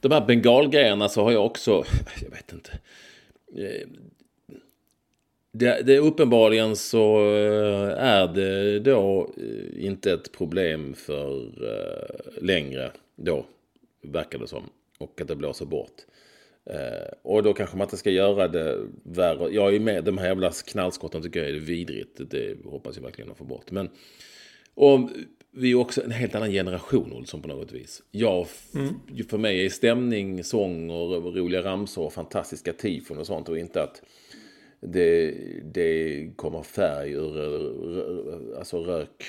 [0.00, 1.84] de här bengalgrejerna så har jag också,
[2.22, 2.70] jag vet inte.
[3.56, 3.88] Eh,
[5.52, 11.50] Det, det är uppenbarligen så eh, är det då eh, inte ett problem för
[12.40, 13.46] längre då,
[14.02, 14.62] verkar det som.
[14.98, 15.94] Och att det blåser bort.
[16.70, 19.54] Eh, och då kanske man inte ska göra det värre.
[19.54, 22.20] Jag är med, de här jävla knallskotten tycker jag är vidrigt.
[22.30, 23.70] Det hoppas jag verkligen att få bort.
[23.70, 23.88] Men
[24.74, 25.10] och
[25.52, 28.02] vi är också en helt annan generation, Olsson, på något vis.
[28.10, 28.80] Jag, f-
[29.30, 33.82] För mig är stämning, sång och roliga ramsor och fantastiska tifon och sånt och inte
[33.82, 34.02] att
[34.80, 35.34] det,
[35.74, 39.24] det kommer färg ur, alltså rök,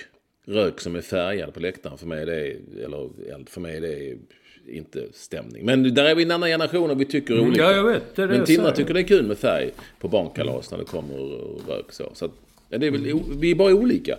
[0.46, 1.98] rök som är färgad på läktaren.
[1.98, 4.18] För mig är det, eller eld, för mig är det
[4.68, 5.66] inte stämning.
[5.66, 7.62] Men där är vi en annan generation och vi tycker mm, olika.
[7.62, 8.16] Ja, jag vet.
[8.16, 11.18] Det Men Tindra tycker det är kul med färg på barnkalas när det kommer
[11.68, 12.12] rök så.
[12.14, 12.32] så att,
[12.70, 14.18] ja, det är väl, vi är bara olika.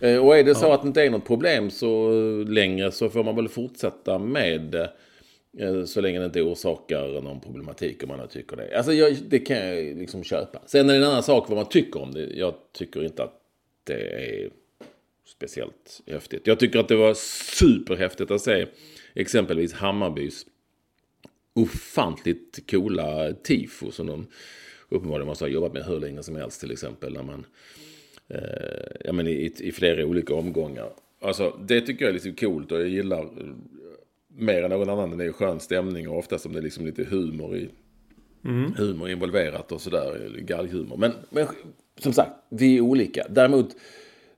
[0.00, 0.74] Eh, och är det så ja.
[0.74, 2.10] att det inte är något problem så
[2.48, 4.90] längre så får man väl fortsätta med det.
[5.58, 8.76] Eh, så länge det inte orsakar någon problematik om man tycker det.
[8.76, 10.58] Alltså jag, det kan jag liksom köpa.
[10.66, 12.26] Sen är det en annan sak vad man tycker om det.
[12.34, 13.40] Jag tycker inte att
[13.84, 14.50] det är
[15.26, 16.46] speciellt häftigt.
[16.46, 17.14] Jag tycker att det var
[17.58, 18.66] superhäftigt att se
[19.16, 20.46] exempelvis Hammarbys
[21.54, 24.26] ofantligt coola tifo som de
[24.88, 27.12] uppenbarligen måste ha jobbat med hur länge som helst till exempel.
[27.12, 27.46] När man,
[28.28, 28.38] eh,
[29.04, 30.90] ja, men i, i flera olika omgångar.
[31.20, 33.54] Alltså det tycker jag är lite coolt och jag gillar eh,
[34.28, 35.18] mer än någon annan.
[35.18, 37.68] Det är skön stämning och ofta som det är liksom lite humor i
[38.44, 38.74] mm.
[38.74, 40.38] humor involverat och sådär.
[40.38, 40.96] Galghumor.
[40.96, 41.46] Men, men
[41.98, 43.26] som sagt, vi är olika.
[43.30, 43.76] Däremot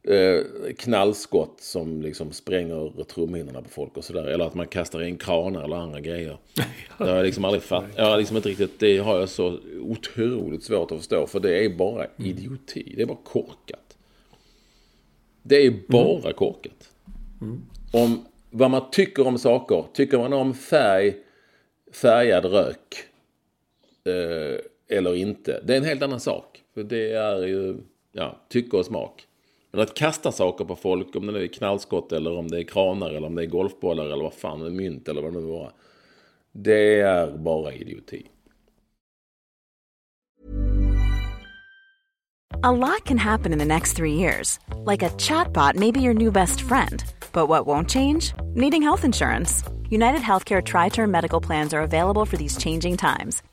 [0.08, 0.42] eh,
[0.78, 4.24] knallskott som liksom spränger trumhinnorna på folk och sådär.
[4.24, 6.38] Eller att man kastar in kranar eller andra grejer.
[6.98, 7.90] det har jag liksom aldrig fattat.
[7.96, 11.26] Jag har liksom inte riktigt, det har jag så otroligt svårt att förstå.
[11.26, 12.92] För det är bara idioti.
[12.96, 13.96] Det är bara korkat.
[15.42, 16.32] Det är bara mm.
[16.32, 16.90] korkat.
[17.40, 17.62] Mm.
[17.92, 19.84] Om vad man tycker om saker.
[19.92, 21.16] Tycker man om färg,
[21.92, 22.96] färgad rök
[24.04, 25.60] eh, eller inte.
[25.64, 26.62] Det är en helt annan sak.
[26.74, 27.76] För det är ju,
[28.12, 29.27] ja, tycke och smak.
[29.78, 32.62] Men att kasta saker på folk, om det nu är knallskott eller om det är
[32.62, 35.40] kranar eller om det är golfbollar eller vad fan, det är mynt eller vad det
[35.40, 35.72] nu var.
[36.52, 38.26] Det är bara idioti.
[42.62, 44.58] A lot can happen in the next three years.
[44.86, 47.04] Like a chatbot may be your new best friend.
[47.32, 48.34] But what won't change?
[48.54, 49.64] Needing health insurance.
[49.90, 53.42] United Healthcare Tri Term Medical Plans are available for these changing times.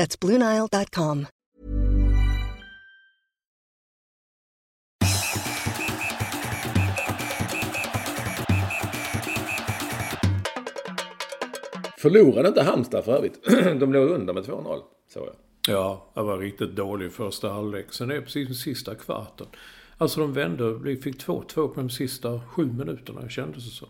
[0.00, 1.26] That's BlueNile.com.
[11.98, 13.44] Förlorade inte Halmstad för övrigt?
[13.80, 15.34] De låg under med 2-0, så jag.
[15.74, 17.92] Ja, det var riktigt dålig första halvlek.
[17.92, 19.46] Sen är det precis den sista kvarten.
[19.98, 23.88] Alltså de vände, vi fick 2-2 på de sista sju minuterna, kändes det som.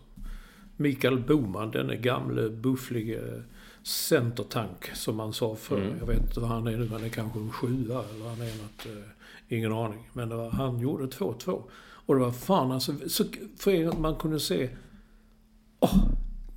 [0.77, 3.43] Mikael Boman, denne gamle bufflige
[3.83, 5.81] centertank som man sa förr.
[5.81, 5.97] Mm.
[5.99, 8.61] Jag vet inte vad han är nu, han är kanske en sjua eller han är
[8.61, 10.09] något, eh, ingen aning.
[10.13, 11.63] Men var, han gjorde 2-2.
[12.05, 13.23] Och det var fan alltså, så
[13.57, 14.69] för gång man kunde se,
[15.79, 16.09] åh,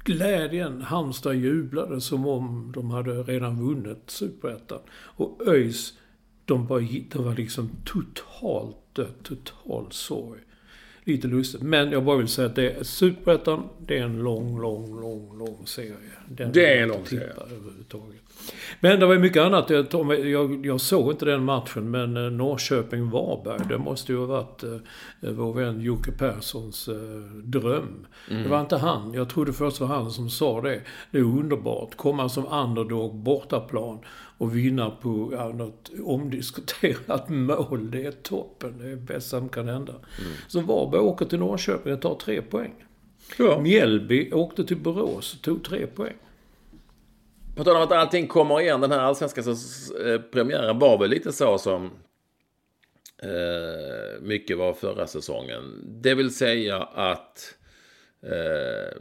[0.05, 0.83] glädjen.
[0.83, 4.81] Halmstad jublade som om de hade redan vunnit Superettan.
[4.91, 5.99] Och ÖIS,
[6.45, 10.41] de var, de var liksom totalt dött, total sorg.
[11.05, 11.63] Lite lustigt.
[11.63, 15.39] Men jag bara vill säga att det är Superettan, det är en lång, lång, lång,
[15.39, 15.95] lång serie.
[16.29, 17.33] Den det är en lång serie.
[17.37, 18.21] Överhuvudtaget.
[18.81, 19.71] Men det var mycket annat.
[19.71, 19.87] Jag,
[20.27, 24.79] jag, jag såg inte den matchen, men eh, Norrköping-Varberg, det måste ju ha varit eh,
[25.21, 26.95] vår vän Jocke Perssons eh,
[27.45, 28.07] dröm.
[28.31, 28.43] Mm.
[28.43, 29.15] Det var inte han.
[29.15, 30.81] Jag trodde först det var han som sa det.
[31.11, 31.97] Det är underbart.
[31.97, 33.99] Komma som underdog, bortaplan
[34.39, 37.91] och vinna på ja, något omdiskuterat mål.
[37.91, 38.79] Det är toppen.
[38.79, 39.93] Det är bäst som kan hända.
[39.93, 40.33] Mm.
[40.49, 42.75] Så Varberg åker till Norrköping och tar tre poäng.
[43.39, 43.61] Ja.
[43.61, 46.17] Mjällby åkte till Borås och tog tre poäng.
[47.57, 51.33] På tal om att allting kommer igen, den här allsvenska eh, premiären var väl lite
[51.33, 51.91] så som
[53.23, 55.83] eh, mycket var förra säsongen.
[55.85, 57.55] Det vill säga att
[58.23, 58.99] eh,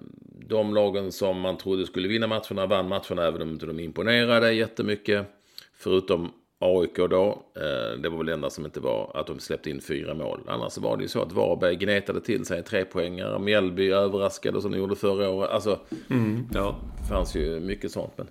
[0.47, 4.53] De lagen som man trodde skulle vinna matcherna vann matcherna även om de inte imponerade
[4.53, 5.27] jättemycket.
[5.73, 6.31] Förutom
[6.63, 7.43] AIK då.
[7.55, 10.39] Eh, det var väl det enda som inte var att de släppte in fyra mål.
[10.47, 13.39] Annars var det ju så att Varberg gnetade till sig tre poängar.
[13.39, 15.49] Mjällby överraskade som de gjorde förra året.
[15.51, 16.75] Alltså, Mm, ja.
[17.01, 18.13] det fanns ju mycket sånt.
[18.17, 18.27] Men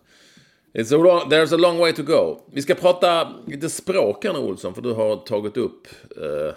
[0.74, 2.41] It's a long, there's a long way to go.
[2.53, 6.55] Vi ska prata lite språk här nu, Olsson, för du har tagit upp eh,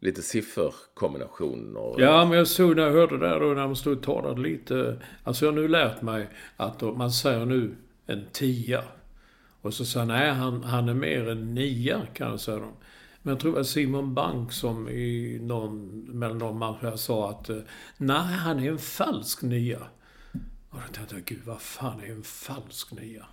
[0.00, 1.94] lite sifferkombinationer.
[1.98, 4.40] Ja, men jag såg när jag hörde det där då när de stod och talade
[4.40, 4.96] lite.
[5.24, 7.74] Alltså jag har nu lärt mig att man säger nu
[8.06, 8.84] en tia.
[9.64, 12.58] Och så sa han, nej han, han är mer en nia kan jag säga.
[12.58, 12.72] Dem.
[13.22, 17.48] Men jag tror det var Simon Bank som i någon, mellan någon match sa att
[17.48, 17.58] eh,
[17.96, 19.86] nej han är en falsk nia.
[20.70, 23.26] Och då tänkte jag, gud vad fan är en falsk nia?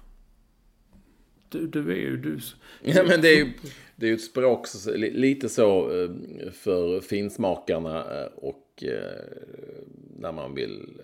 [1.50, 2.40] Du, du är ju du.
[2.82, 3.54] Ja, men det är ju
[3.96, 6.12] det är ju ett språk så, lite så eh,
[6.52, 8.84] för finsmakarna eh, och
[10.18, 11.02] när man vill...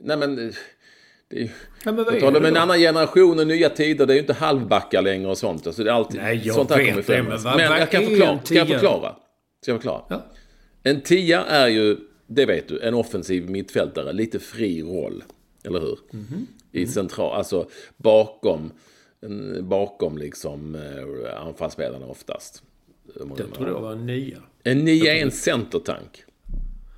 [0.00, 0.52] Nej men...
[1.30, 1.50] Det är,
[1.84, 2.60] Ja, men jag talar det om en då?
[2.60, 4.06] annan generation och nya tider.
[4.06, 5.66] Det är ju inte halvbackar längre och sånt.
[5.66, 7.90] Alltså det är alltid, Nej, jag sånt här vet kommer det, men vad- Men jag
[7.90, 8.38] kan förklara.
[8.44, 9.16] Ska jag förklara?
[9.62, 10.02] Ska jag förklara?
[10.08, 10.26] Ja.
[10.82, 14.12] En tia är ju, det vet du, en offensiv mittfältare.
[14.12, 15.24] Lite fri roll.
[15.64, 15.98] Eller hur?
[16.10, 16.46] Mhm.
[16.72, 18.72] I central, alltså bakom,
[19.60, 22.62] bakom liksom eh, anfallsspelarna oftast.
[23.14, 24.38] Jag trodde det var en nia.
[24.62, 26.24] En nia är en centertank.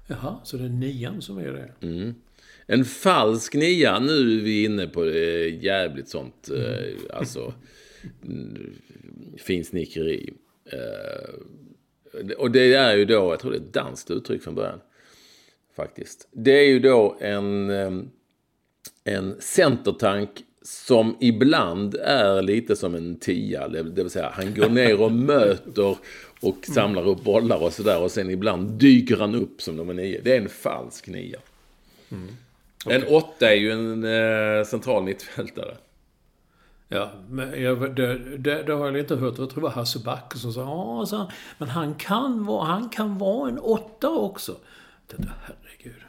[0.06, 1.86] Jaha, så det är nian som är det?
[1.86, 2.14] Mm.
[2.72, 5.06] En falsk nia, nu är vi inne på
[5.60, 7.54] jävligt sånt, eh, alltså
[8.26, 8.72] mm,
[9.36, 10.32] finsnickeri.
[10.72, 14.80] Eh, och det är ju då, jag tror det är ett danskt uttryck från början.
[15.76, 16.28] Faktiskt.
[16.32, 17.92] Det är ju då en, eh,
[19.04, 20.30] en centertank
[20.62, 23.68] som ibland är lite som en tia.
[23.68, 25.96] Det vill säga han går ner och möter
[26.40, 28.02] och samlar upp bollar och sådär.
[28.02, 30.20] Och sen ibland dyker han upp som nummer nio.
[30.24, 31.38] Det är en falsk nia.
[32.86, 35.76] En åtta är ju en eh, central mittfältare.
[36.88, 39.38] Ja, men jag, det, det, det har jag inte hört.
[39.38, 43.18] Jag tror det var Hasse Backe som sa ja, men han kan, vara, han kan
[43.18, 44.56] vara en åtta också.
[45.08, 46.02] Jag tänkte, herregud.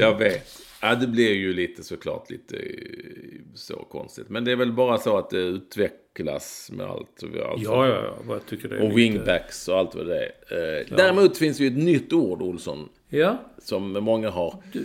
[0.00, 0.46] Jag vet.
[0.82, 4.28] Ja, det blir ju lite såklart lite eh, så konstigt.
[4.28, 7.22] Men det är väl bara så att det utvecklas med allt.
[7.22, 8.16] allt Ja, ja, ja.
[8.28, 10.80] Jag tycker det är Och lite- wingbacks och allt vad det är.
[10.80, 14.80] Eh, Däremot finns det ju ett nytt ord, Olsson, Ja, som många har eh,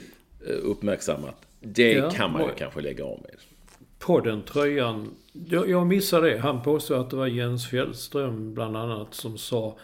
[0.47, 1.35] uppmärksammat.
[1.59, 3.35] Det Ja, kan man ju kanske lägga av med.
[3.99, 5.09] podden, tröjan.
[5.33, 6.37] Jag, jag missade det.
[6.37, 9.77] Han påstod att det var Jens Fjällström bland annat som sa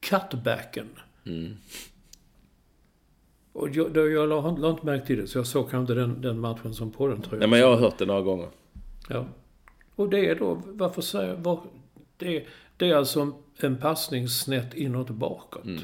[0.00, 0.88] cutbacken.
[1.26, 1.56] Mm.
[3.52, 5.94] Och jag, då, jag la, la inte märke till det, så jag såg kanske inte
[5.94, 7.38] den, den matchen som podden tröjan.
[7.38, 8.48] Nej, men jag har hört det några gånger.
[9.08, 9.26] Ja.
[9.94, 11.60] Och det är då, varför säger var,
[12.16, 12.46] det,
[12.76, 15.64] det är alltså en passning snett inåt bakåt.
[15.64, 15.82] Mm.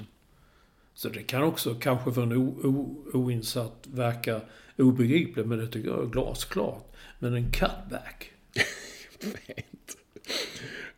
[0.98, 4.40] Så det kan också kanske för en o, o, oinsatt verka
[4.78, 6.96] obegripligt, men det tycker jag är glasklart.
[7.18, 8.32] Men en cutback.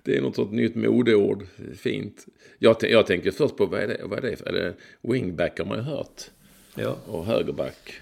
[0.02, 1.46] Det är något sånt nytt modeord.
[1.76, 2.26] Fint.
[2.58, 4.00] Jag, jag tänker först på vad är det?
[4.04, 4.36] Vad är det?
[4.36, 6.22] för- Eller wingback har man ju hört.
[6.74, 6.96] Ja.
[7.06, 8.00] Och högerback.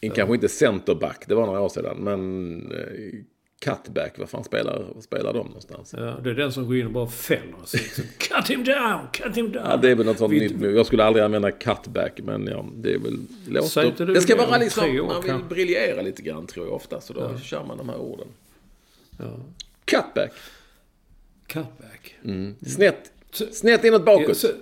[0.00, 1.96] En, Kanske inte centerback, det var några år sedan.
[1.98, 3.12] Men eh,
[3.60, 5.94] cutback, vad fan spelar, vad spelar de någonstans?
[5.98, 6.16] ja.
[6.24, 7.80] Det är den som går in och bara fäller sig.
[7.80, 8.98] Så, cut him down!
[9.12, 9.64] Cut him down!
[9.70, 10.74] Ja, det är väl något sånt Vi- nytt.
[10.76, 13.18] Jag skulle aldrig använda cutback, men ja, det är väl...
[13.48, 17.00] Låter, det ska vara om liksom, år, man vill briljera lite grann tror jag ofta.
[17.00, 18.26] Så då kör man de här orden.
[19.18, 19.24] Ja.
[19.84, 20.32] Cutback.
[21.46, 22.14] Cutback.
[22.66, 23.12] Snett.
[23.52, 24.36] Snett inåt Ja, bakåt.
[24.36, 24.52] så- Ja.
[24.52, 24.56] Eh,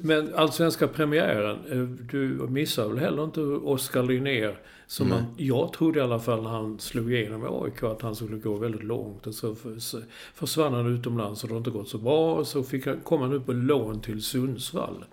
[0.00, 4.58] Men allsvenska premiären, eh, du missar väl heller inte Oskar Linnér?
[4.86, 8.16] Som man, jag trodde i alla fall när han slog igenom i AIK att han
[8.16, 9.26] skulle gå väldigt långt.
[9.26, 10.00] Och så för- så
[10.34, 12.34] försvann han utomlands och det har inte gått så bra.
[12.34, 15.04] Och så fick han, kom han upp på lån till Sundsvall.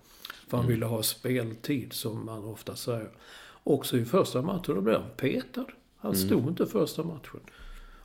[0.48, 3.10] För han ville ha speltid, som man ofta säger.
[3.64, 5.66] Också i första matchen, då blev han petad.
[5.98, 7.40] Han stod inte första matchen.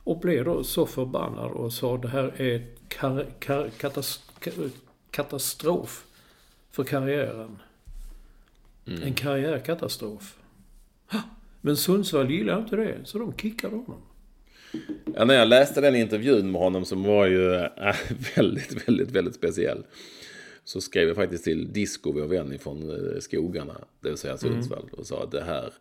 [0.03, 4.69] Och blev då så förbannad och sa det här är kar, kar, katas, ka-
[5.11, 6.03] katastrof
[6.71, 7.57] för karriären.
[8.85, 10.37] En karriärkatastrof.
[11.11, 11.21] Ha!
[11.61, 14.01] Men Sundsvall gillar inte det, så de kickade honom.
[15.15, 17.95] Ja, när jag läste den intervjun med honom som var ju äh,
[18.35, 19.85] väldigt, väldigt, väldigt speciell.
[20.63, 24.89] Så skrev jag faktiskt till Disco, vår vän från eh, skogarna, det vill säga Sundsvall,
[24.91, 25.73] och sa att det här,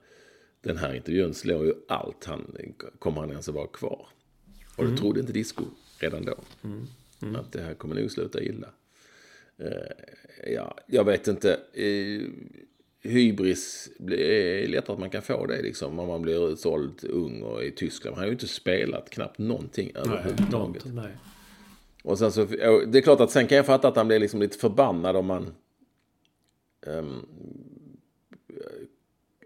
[0.61, 2.25] den här intervjun slår ju allt.
[2.25, 2.57] Han,
[2.99, 4.07] kommer han ens att vara kvar?
[4.77, 5.65] Och det trodde inte Disco
[5.99, 6.37] redan då.
[7.39, 8.69] Att det här kommer nog sluta illa.
[9.59, 11.61] Eh, ja, jag vet inte.
[13.03, 17.65] Hybris är lättare att man kan få det liksom om man blir såld ung och
[17.65, 18.17] i Tyskland.
[18.17, 20.85] Han har ju inte spelat knappt någonting överhuvudtaget.
[20.95, 21.17] Nej.
[22.03, 22.45] Och sen så,
[22.87, 25.27] det är klart att sen kan jag fatta att han blir liksom lite förbannad om
[25.27, 25.55] man
[26.87, 27.27] ehm,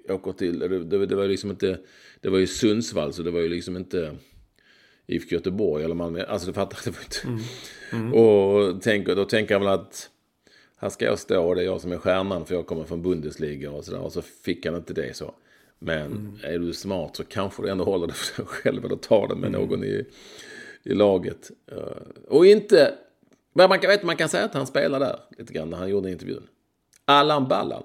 [0.08, 1.78] åker till, det, det var liksom inte,
[2.20, 4.16] det var ju Sundsvall så det var ju liksom inte
[5.07, 6.24] IFK Göteborg eller Malmö.
[6.24, 7.28] Alltså du fattar, det var inte.
[7.28, 7.40] Mm.
[7.92, 8.14] Mm.
[8.14, 10.11] Och tänker, då tänker jag väl att
[10.76, 13.03] här ska jag stå och det är jag som är stjärnan för jag kommer från
[13.03, 14.01] Bundesliga och sådär.
[14.01, 15.34] Och så fick han inte det så.
[15.78, 16.38] Men mm.
[16.42, 19.34] är du smart så kanske du ändå håller det för dig själv eller tar det
[19.34, 19.61] med mm.
[19.61, 20.05] någon i,
[20.82, 21.51] i laget.
[22.28, 22.94] Och inte,
[23.53, 25.88] men man kan, vet, man kan säga att han spelar där lite grann när han
[25.88, 26.46] gjorde intervjun.
[27.05, 27.82] Allan Ballan.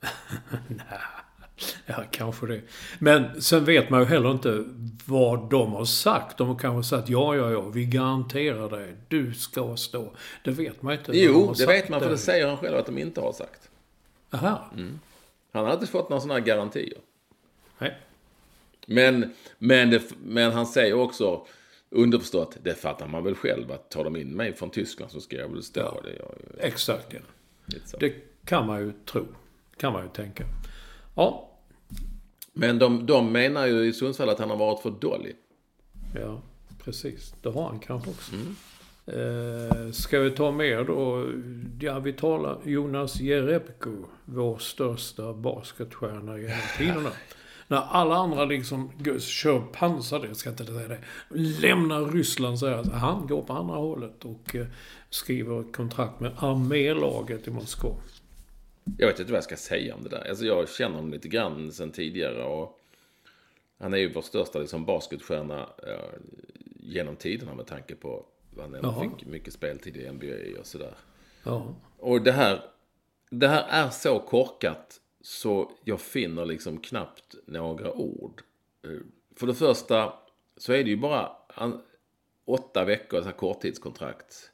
[1.86, 2.60] Ja, kanske det.
[2.98, 4.64] Men sen vet man ju heller inte
[5.04, 6.38] vad de har sagt.
[6.38, 10.12] De har kanske sagt ja, ja, ja, vi garanterar dig, du ska stå.
[10.44, 11.12] Det vet man inte.
[11.14, 13.70] Jo, det vet man för det säger han själv att de inte har sagt.
[14.30, 14.70] Aha.
[14.76, 15.00] Mm.
[15.52, 16.98] Han har inte fått några sådana garantier.
[17.78, 17.98] Nej.
[18.86, 21.46] Men, men, det, men han säger också
[21.90, 25.36] underförstått, det fattar man väl själv att tar de in mig från Tyskland så ska
[25.36, 25.80] jag väl stå.
[25.80, 26.00] Ja.
[26.04, 27.20] Det, jag, Exakt, ja.
[28.00, 29.26] Det kan man ju tro.
[29.76, 30.44] Kan man ju tänka.
[31.14, 31.51] Ja.
[32.52, 35.36] Men de, de menar ju i Sundsvall att han har varit för dålig.
[36.14, 36.42] Ja,
[36.84, 37.34] precis.
[37.42, 38.32] Det har han kanske också.
[38.34, 38.56] Mm.
[39.06, 41.30] Eh, ska vi ta mer då?
[41.80, 43.90] Ja, vi talar Jonas Jerebko,
[44.24, 47.10] vår största basketstjärna genom tiderna.
[47.68, 50.98] När alla andra liksom kör pansar, jag ska inte säga det,
[51.60, 52.84] lämnar Ryssland så här.
[52.84, 54.66] Han går på andra hållet och eh,
[55.10, 57.94] skriver kontrakt med armélaget i Moskva.
[58.98, 60.28] Jag vet inte vad jag ska säga om det där.
[60.28, 62.44] Alltså jag känner honom lite grann sen tidigare.
[62.44, 62.80] Och
[63.78, 66.20] han är ju vår största liksom, basketstjärna eh,
[66.80, 70.94] genom tiderna med tanke på att han ändå fick mycket speltid i NBA och sådär.
[71.42, 71.74] Ja.
[71.98, 72.64] Och det här,
[73.30, 78.42] det här är så korkat så jag finner liksom knappt några ord.
[78.84, 78.90] Eh,
[79.36, 80.12] för det första
[80.56, 81.30] så är det ju bara
[82.44, 84.51] åtta veckor, så här korttidskontrakt.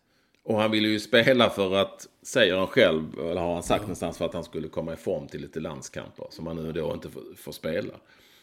[0.49, 3.83] Och han ville ju spela för att, säger han själv, eller har han sagt ja.
[3.83, 6.27] någonstans, för att han skulle komma i form till lite landskamper.
[6.31, 7.95] Som han nu då inte får, får spela.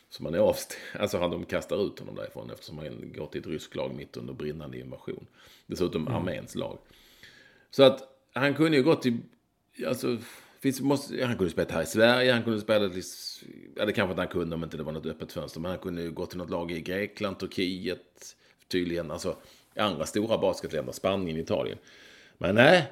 [0.10, 0.82] Så man är avstängd.
[1.02, 4.18] Alltså han, de kastar ut honom därifrån eftersom han går till ett ryskt lag mitt
[4.18, 5.28] under brinnande invasion.
[5.68, 6.16] Dessutom mm.
[6.16, 6.78] arméns lag.
[7.72, 8.04] Så att
[8.34, 9.18] han kunde ju gått till,
[9.88, 10.18] alltså,
[10.60, 12.92] finns, måste, han kunde spela här i Sverige, han kunde spela,
[13.76, 15.60] ja det kanske inte han kunde om inte det var något öppet fönster.
[15.60, 18.36] Men han kunde ju gå till något lag i Grekland, Turkiet,
[18.68, 19.12] tydligen.
[19.12, 19.38] Alltså
[19.76, 21.78] andra stora basketländer, Spanien, Italien.
[22.38, 22.92] Men nej,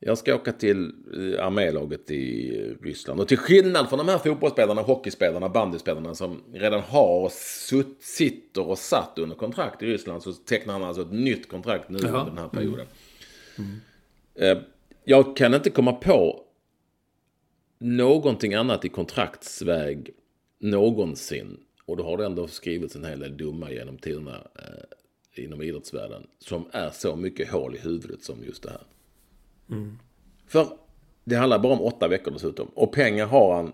[0.00, 2.50] jag ska åka till eh, armélaget i
[2.82, 3.20] Ryssland.
[3.20, 7.28] Och till skillnad från de här fotbollsspelarna, hockeyspelarna, bandyspelarna som redan har
[7.68, 11.88] sutt, sitter och satt under kontrakt i Ryssland så tecknar han alltså ett nytt kontrakt
[11.88, 12.20] nu Jaha.
[12.20, 12.86] under den här perioden.
[13.58, 13.70] Mm.
[14.34, 14.64] Mm.
[15.04, 16.42] Jag kan inte komma på
[17.78, 20.10] någonting annat i kontraktsväg
[20.58, 21.60] någonsin.
[21.84, 24.84] Och då har det ändå skrivits en hel del dumma genom tiderna eh,
[25.38, 28.82] inom idrottsvärlden som är så mycket hål i huvudet som just det här.
[29.70, 29.98] Mm.
[30.46, 30.66] För
[31.24, 32.68] det handlar bara om åtta veckor dessutom.
[32.74, 33.72] Och pengar har han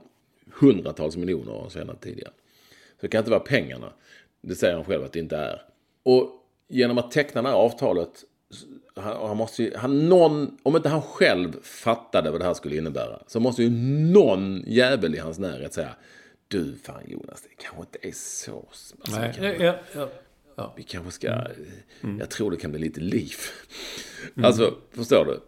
[0.61, 2.33] hundratals miljoner av senare tidigare.
[2.71, 3.93] Så det kan inte vara pengarna.
[4.41, 5.63] Det säger han själv att det inte är.
[6.03, 6.31] Och
[6.69, 8.25] genom att teckna det här avtalet
[8.97, 12.77] han, han måste ju, han, någon, om inte han själv fattade vad det här skulle
[12.77, 13.71] innebära så måste ju
[14.13, 15.95] någon jävel i hans närhet säga
[16.49, 18.69] Du fan Jonas, det kanske inte är så...
[18.69, 20.09] Alltså, Nej, ja, ja,
[20.55, 20.75] Ja.
[20.77, 21.51] Vi kanske ska, mm.
[22.03, 22.19] mm.
[22.19, 23.35] jag tror det kan bli lite liv.
[24.35, 24.45] Mm.
[24.45, 25.41] Alltså, förstår du?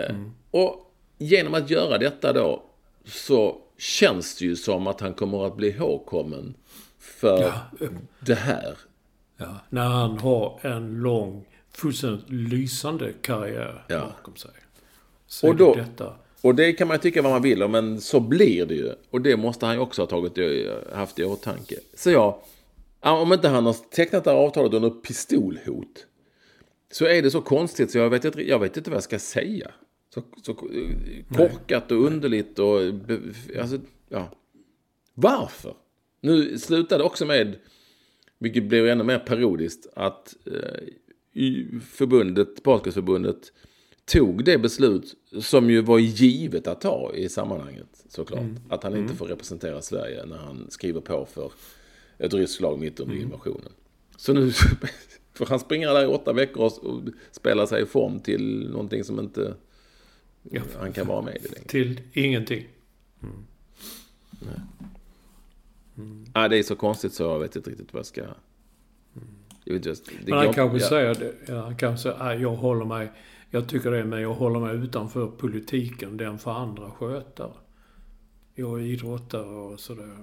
[0.00, 0.32] Eh, mm.
[0.50, 2.62] Och genom att göra detta då
[3.04, 6.54] så känns det ju som att han kommer att bli ihågkommen
[6.98, 7.86] för ja.
[8.20, 8.78] det här.
[9.36, 13.98] Ja, när han har en lång, fullständigt lysande karriär ja.
[14.00, 14.50] bakom sig.
[15.26, 16.14] Så och, då, detta.
[16.40, 18.92] och det kan man tycka vad man vill om, men så blir det ju.
[19.10, 20.38] Och det måste han ju också ha tagit,
[20.94, 21.74] haft i åtanke.
[21.94, 22.42] Så ja,
[23.00, 26.06] om inte han har tecknat det här avtalet under pistolhot.
[26.92, 29.18] Så är det så konstigt så jag vet inte, jag vet inte vad jag ska
[29.18, 29.70] säga.
[30.14, 30.54] Så, så
[31.34, 32.80] korkat och underligt och...
[33.60, 33.78] Alltså,
[34.08, 34.30] ja.
[35.14, 35.74] Varför?
[36.20, 37.56] Nu slutade också med,
[38.38, 43.52] vilket blev ännu mer periodiskt, att eh, förbundet, Basketförbundet
[44.04, 48.40] tog det beslut som ju var givet att ta i sammanhanget såklart.
[48.40, 48.56] Mm.
[48.68, 49.16] Att han inte mm.
[49.16, 51.52] får representera Sverige när han skriver på för
[52.20, 53.26] ett ryskt lag mitt under mm.
[53.26, 53.72] invasionen.
[54.16, 54.52] Så nu
[55.34, 59.20] får han springa där i åtta veckor och spela sig i form till någonting som
[59.20, 59.54] inte
[60.42, 61.66] ja, han kan vara med i längre.
[61.66, 62.68] Till ingenting.
[63.22, 63.46] Mm.
[64.30, 64.60] Nej.
[65.96, 66.24] Mm.
[66.32, 68.22] Ah, det är så konstigt så jag vet inte riktigt vad jag ska...
[69.64, 70.88] Jag just, men han kanske ja.
[70.88, 71.34] säger det.
[71.46, 73.10] Ja, han kanske säger, ah, jag håller mig...
[73.50, 76.16] Jag tycker det, men jag håller mig utanför politiken.
[76.16, 77.50] Den får andra sköta.
[78.54, 80.16] Jag är idrottare och sådär.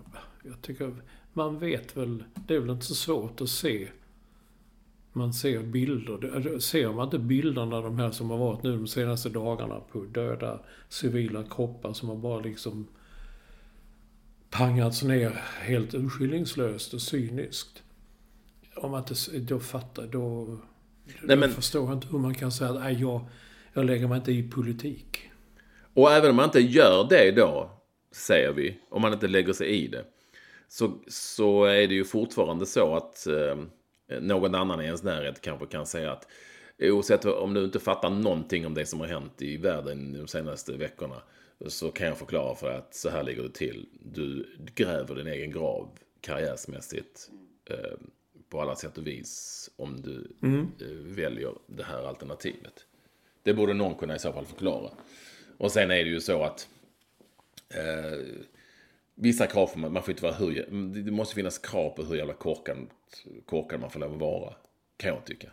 [0.44, 0.96] Jag tycker
[1.38, 3.88] man vet väl, det är väl inte så svårt att se.
[5.14, 6.60] Man ser bilder.
[6.60, 10.60] Ser man inte bilderna, de här som har varit nu de senaste dagarna på döda
[10.90, 12.88] civila kroppar som har bara liksom
[14.50, 15.30] hangats ner
[15.62, 17.84] helt urskillningslöst och cyniskt.
[18.76, 20.46] Om man inte då fattar, då...
[21.06, 23.26] Nej, men- Jag förstår inte hur man kan säga att nej, jag,
[23.74, 25.30] jag lägger mig inte i politik.
[25.94, 27.70] Och även om man inte gör det då,
[28.12, 30.06] säger vi, om man inte lägger sig i det,
[30.68, 33.58] så, så är det ju fortfarande så att eh,
[34.20, 36.28] någon annan i ens närhet kanske kan säga att
[36.80, 40.72] oavsett om du inte fattar någonting om det som har hänt i världen de senaste
[40.72, 41.22] veckorna
[41.68, 43.90] så kan jag förklara för dig att så här ligger det till.
[44.00, 45.90] Du gräver din egen grav
[46.22, 47.30] karriärsmässigt
[47.66, 47.98] eh,
[48.50, 50.32] på alla sätt och vis om du
[50.82, 52.86] eh, väljer det här alternativet.
[53.44, 54.92] Det borde någon kunna i så fall förklara.
[55.58, 56.68] Och sen är det ju så att
[57.70, 58.20] eh,
[59.20, 60.66] vissa krav får man, man får inte vara hur,
[61.04, 62.88] det måste finnas krav på hur jävla korkad,
[63.46, 64.54] korkad man får lov att vara.
[64.98, 65.52] Kan jag tycka.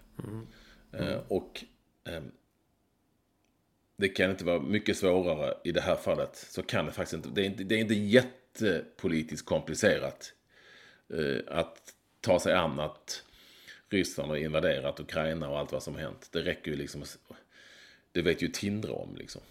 [0.93, 1.65] Eh, och
[2.05, 2.23] eh,
[3.97, 6.37] det kan inte vara mycket svårare i det här fallet.
[6.37, 7.29] Så kan det faktiskt inte.
[7.29, 10.33] Det är inte, det är inte jättepolitiskt komplicerat
[11.09, 13.25] eh, att ta sig an att
[13.89, 16.29] Ryssland har invaderat Ukraina och allt vad som hänt.
[16.33, 17.05] Det räcker ju liksom.
[18.13, 19.43] Det vet ju Tindra om liksom.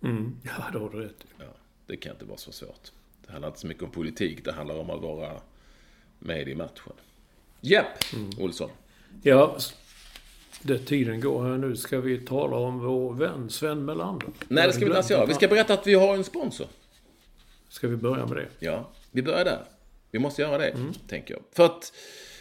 [0.44, 1.24] Ja, det har du rätt.
[1.38, 1.54] Ja,
[1.86, 2.92] det kan inte vara så svårt.
[3.30, 4.44] Det handlar inte så mycket om politik.
[4.44, 5.40] Det handlar om att vara
[6.18, 6.92] med i matchen.
[7.60, 8.04] Japp,
[8.38, 8.70] Olsson.
[9.22, 9.56] Ja,
[10.62, 14.28] det tiden går här nu ska vi tala om vår vän Sven Melander.
[14.48, 15.26] Nej, det ska vi inte alls göra.
[15.26, 16.66] Vi ska berätta att vi har en sponsor.
[17.68, 18.46] Ska vi börja med det?
[18.58, 19.64] Ja, vi börjar där.
[20.10, 20.76] Vi måste göra det,
[21.08, 21.42] tänker jag.
[21.52, 21.92] För att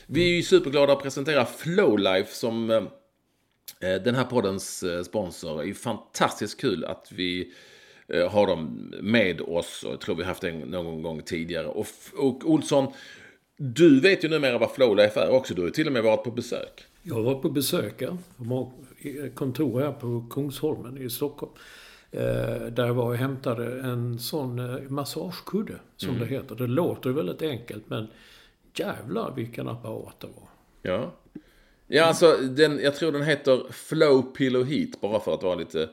[0.06, 2.82] vi är ju superglada att presentera Flowlife som eh,
[3.80, 5.58] den här poddens eh, sponsor.
[5.58, 7.54] Det är ju fantastiskt kul att vi
[8.30, 9.84] har dem med oss.
[9.84, 11.68] Och jag tror vi haft det någon gång tidigare.
[11.68, 11.88] Och,
[12.18, 12.94] och Olsson,
[13.58, 15.54] du vet ju numera vad Flowlife är också.
[15.54, 16.86] Du har till och med varit på besök.
[17.04, 18.18] Jag har varit på besök här.
[18.38, 18.72] De har
[19.36, 21.52] kontor här på Kungsholmen i Stockholm.
[22.12, 26.56] Eh, där jag var och hämtade en sån eh, massagekudde, som det heter.
[26.56, 28.08] Det låter väldigt enkelt, men
[28.76, 30.50] jävlar vilken apparat det var.
[30.82, 31.16] Ja.
[31.88, 35.90] Ja, alltså den, jag tror den heter Flow Pillow Heat, bara för att vara lite,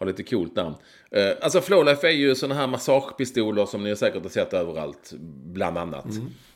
[0.00, 0.74] ha lite coolt namn.
[1.10, 5.12] Eh, alltså Flowlife är ju sådana här massagepistoler som ni säkert har sett överallt,
[5.44, 6.06] bland annat.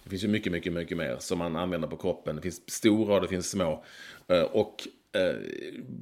[0.04, 2.36] Det finns ju mycket, mycket, mycket mer som man använder på kroppen.
[2.36, 3.84] Det finns stora och det finns små.
[4.28, 5.36] Eh, och eh,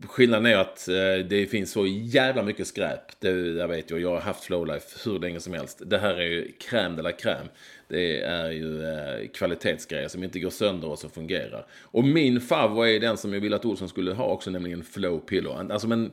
[0.08, 3.20] skillnaden är att eh, det finns så jävla mycket skräp.
[3.20, 4.00] Det jag vet jag.
[4.00, 5.82] Jag har haft Flowlife hur länge som helst.
[5.86, 7.48] Det här är ju crème de la crème.
[7.88, 11.66] Det är ju eh, kvalitetsgrejer som inte går sönder och som fungerar.
[11.82, 15.18] Och min favorit är den som jag ville att Olsson skulle ha också, nämligen Flow
[15.18, 15.70] Pillow.
[15.70, 16.10] Alltså men,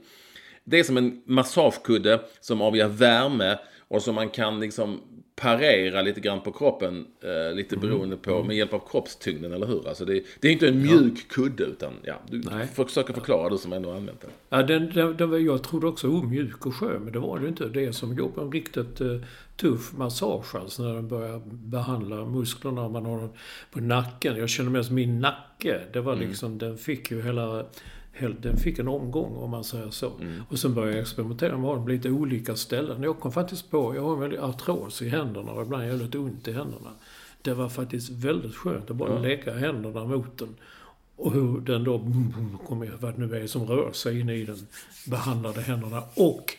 [0.64, 3.58] det är som en massagekudde som avger värme
[3.88, 5.02] och som man kan liksom
[5.40, 7.06] parera lite grann på kroppen.
[7.22, 9.88] Eh, lite beroende på, med hjälp av kroppstyngden, eller hur?
[9.88, 12.68] Alltså det, det är inte en mjuk kudde, utan ja, du Nej.
[12.68, 14.30] försöker förklara, du som ändå har använt den.
[14.50, 17.44] Ja, den, den, den, jag trodde också oh, mjuk och skön, men det var det
[17.44, 17.68] ju inte.
[17.68, 19.22] Det är som på en riktigt eh,
[19.58, 22.90] tuff massage, alltså när den börjar behandla musklerna.
[22.90, 23.30] Man har den
[23.72, 24.38] på nacken.
[24.38, 25.80] Jag känner mig som min nacke.
[25.94, 27.66] Det var liksom, den fick ju hela...
[28.42, 30.12] Den fick en omgång om man säger så.
[30.50, 33.04] Och sen började jag experimentera med den på lite olika ställen.
[33.04, 36.18] Jag kom faktiskt på, jag har en väldig artros i händerna och ibland jag lite
[36.18, 36.90] ont i händerna.
[37.42, 40.56] Det var faktiskt väldigt skönt att bara lägga händerna mot den.
[41.16, 42.00] Och hur den då,
[42.68, 44.68] kommer vad det nu är som rör sig in i den
[45.06, 46.04] behandlade händerna.
[46.14, 46.56] Och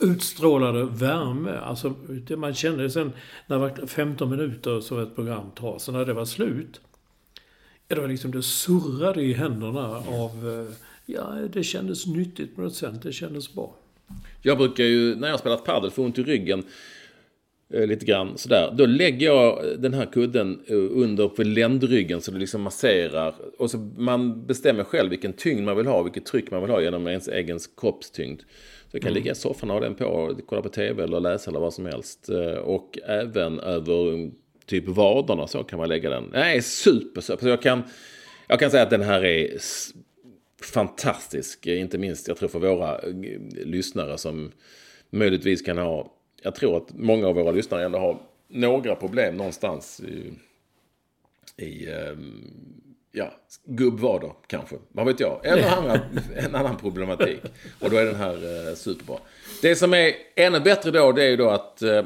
[0.00, 1.58] utstrålade värme.
[1.58, 3.12] Alltså, det man kände sen
[3.46, 5.78] när det var 15 minuter så ett program tar.
[5.78, 6.80] Så när det var slut,
[7.88, 10.74] ja, det var liksom det surrade i händerna av, eh,
[11.08, 13.02] ja, det kändes nyttigt på något sätt.
[13.02, 13.74] Det kändes bra.
[14.42, 16.62] Jag brukar ju, när jag spelat padel, få ont i ryggen.
[17.74, 18.74] eh, Lite grann sådär.
[18.78, 23.34] Då lägger jag den här kudden eh, under på ländryggen så det liksom masserar.
[23.58, 26.80] Och så man bestämmer själv vilken tyngd man vill ha, vilket tryck man vill ha
[26.82, 28.40] genom ens egen kroppstyngd.
[28.90, 31.50] Så jag kan ligga i soffan och ha den på kolla på tv eller läsa
[31.50, 32.28] eller vad som helst.
[32.28, 34.30] Eh, Och även över mm,
[34.66, 36.24] typ vaderna så kan man lägga den.
[36.32, 37.42] Nej, super, super.
[37.42, 37.82] Så jag kan,
[38.46, 39.58] jag kan säga att den här är
[40.62, 41.66] fantastisk.
[41.66, 43.14] Inte minst, jag tror för våra eh,
[43.50, 44.52] lyssnare som
[45.10, 46.12] möjligtvis kan ha...
[46.42, 50.32] Jag tror att många av våra lyssnare ändå har några problem någonstans i...
[51.64, 52.78] i ehm,
[53.12, 53.32] ja,
[53.64, 54.76] gubbvader kanske.
[54.88, 55.46] Vad vet jag.
[55.46, 56.00] Eller andra,
[56.36, 57.40] en annan problematik.
[57.80, 59.18] Och då är den här eh, superbra.
[59.62, 62.04] Det som är ännu bättre då, det är ju då att eh, eh,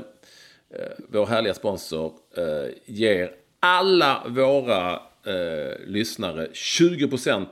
[1.09, 3.31] vår härliga sponsor eh, ger
[3.61, 4.93] alla våra
[5.27, 7.47] eh, lyssnare 20%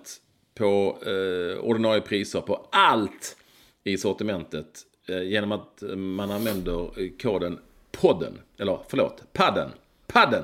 [0.60, 3.36] på eh, ordinarie priser på allt
[3.84, 4.66] i sortimentet
[5.08, 7.58] eh, genom att man använder eh, koden
[7.92, 9.70] podden, eller förlåt, padden,
[10.06, 10.42] padden.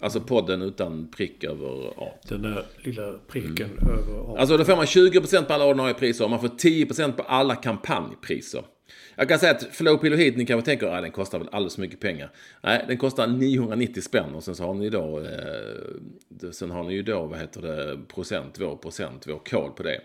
[0.00, 2.12] Alltså podden utan prick över A.
[2.28, 3.98] Den där lilla pricken Mm.
[3.98, 4.36] över A.
[4.38, 7.54] Alltså då får man 20% på alla ordinarie priser och man får 10% på alla
[7.56, 8.62] kampanjpriser.
[9.16, 11.74] Jag kan säga att Flow Pillow Heat, ni kanske tänker att den kostar väl alldeles
[11.74, 12.30] för mycket pengar.
[12.62, 16.94] Nej, den kostar 990 spänn och sen så har ni då, eh, sen har ni
[16.94, 20.00] ju då, vad heter det, procent, vår procent, vår kod på det.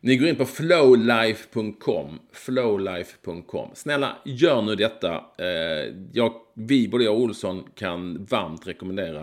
[0.00, 3.70] Ni går in på flowlife.com, flowlife.com.
[3.74, 5.24] Snälla, gör nu detta.
[5.38, 9.20] Eh, jag, vi, både jag och Olsson, kan varmt rekommendera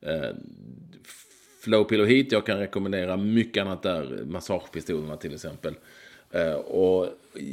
[0.00, 0.30] eh,
[1.60, 2.32] Flow Pillow Heat.
[2.32, 5.74] Jag kan rekommendera mycket annat där, massagepistolerna till exempel.
[6.30, 7.08] Eh, och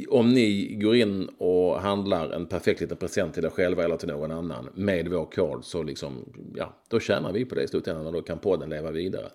[0.08, 4.08] om ni går in och handlar en perfekt liten present till er själva eller till
[4.08, 8.06] någon annan med vår kod så liksom, ja, då tjänar vi på det i slutändan
[8.06, 9.28] och då kan podden leva vidare.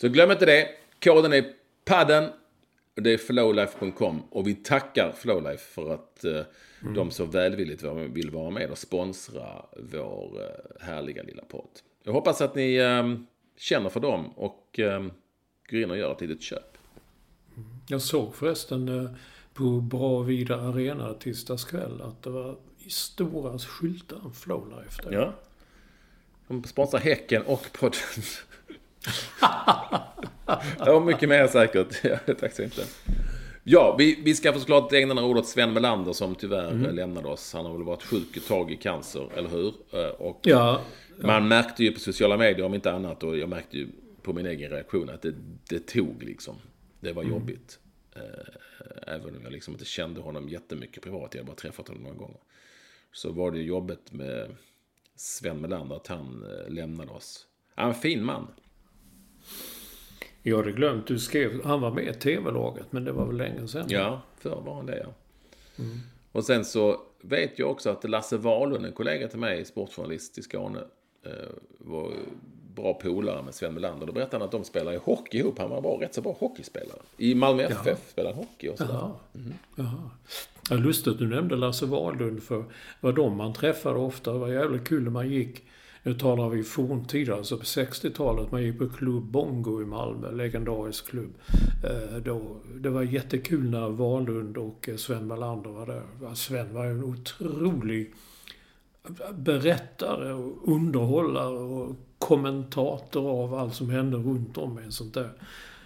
[0.00, 0.68] Så glöm inte det.
[1.04, 1.44] Koden är
[1.84, 2.28] padden.
[2.94, 6.32] Det är flowlife.com och vi tackar Flowlife för att eh,
[6.82, 6.94] mm.
[6.94, 11.70] de så välvilligt vill vara med och sponsra vår eh, härliga lilla podd.
[12.02, 13.14] Jag hoppas att ni eh,
[13.56, 14.80] känner för dem och
[15.70, 16.77] går in och gör ett litet köp.
[17.86, 19.10] Jag såg förresten eh,
[19.54, 22.56] på Bra Vida Arena tisdags kväll att det var
[22.88, 25.12] stora skyltar Flowlife där.
[25.12, 25.34] Ja.
[26.48, 28.00] De sponsrar Häcken och podden.
[30.78, 32.02] ja, mycket mer säkert.
[32.40, 32.82] tack så inte.
[33.64, 36.94] Ja, vi, vi ska såklart ägna några ord åt Sven Melander som tyvärr mm.
[36.94, 37.52] lämnade oss.
[37.52, 39.74] Han har väl varit sjuk ett tag i cancer, eller hur?
[39.92, 40.80] Eh, och ja,
[41.20, 41.26] ja.
[41.26, 43.88] Man märkte ju på sociala medier om inte annat och jag märkte ju
[44.22, 45.34] på min egen reaktion att det,
[45.68, 46.54] det tog liksom.
[47.00, 47.34] Det var mm.
[47.34, 47.78] jobbigt.
[48.16, 51.34] Eh, även om jag liksom inte kände honom jättemycket privat.
[51.34, 52.40] Jag har bara träffat honom några gånger.
[53.12, 54.56] Så var det jobbet med
[55.14, 57.46] Sven Melander att han eh, lämnade oss.
[57.74, 58.46] Han är en fin man.
[60.42, 63.68] Jag hade glömt, du skrev, han var med i TV-laget, men det var väl länge
[63.68, 63.86] sedan?
[63.88, 65.14] Ja, förr var han det ja.
[65.84, 65.98] Mm.
[66.32, 70.42] Och sen så vet jag också att Lasse Wahlund, en kollega till mig, sportjournalist i
[70.42, 70.80] Skåne,
[71.22, 71.32] eh,
[71.78, 72.12] var
[72.82, 74.06] bra polare med Sven Melander.
[74.06, 75.58] Då berättade han att de spelar i hockey ihop.
[75.58, 76.98] Han var bra, rätt så bra hockeyspelare.
[77.16, 77.96] I Malmö FF Jaha.
[78.08, 78.92] spelade han hockey och sådär.
[78.92, 79.10] Jaha.
[79.34, 79.52] Mm.
[79.76, 80.10] Jaha.
[80.70, 82.64] Ja, lustigt att du nämnde Lasse Wahlund för
[83.00, 84.32] var de man träffade ofta.
[84.32, 85.62] Det var jävligt kul när man gick
[86.02, 88.52] nu talar vi forntid, alltså på 60-talet.
[88.52, 91.34] Man gick på Klubb Bongo i Malmö, legendarisk klubb.
[91.84, 96.34] Eh, då, det var jättekul när Wahlund och Sven Melander var där.
[96.34, 98.14] Sven var en otrolig
[99.34, 105.30] berättare och underhållare och kommentator av allt som hände runt om en sånt där.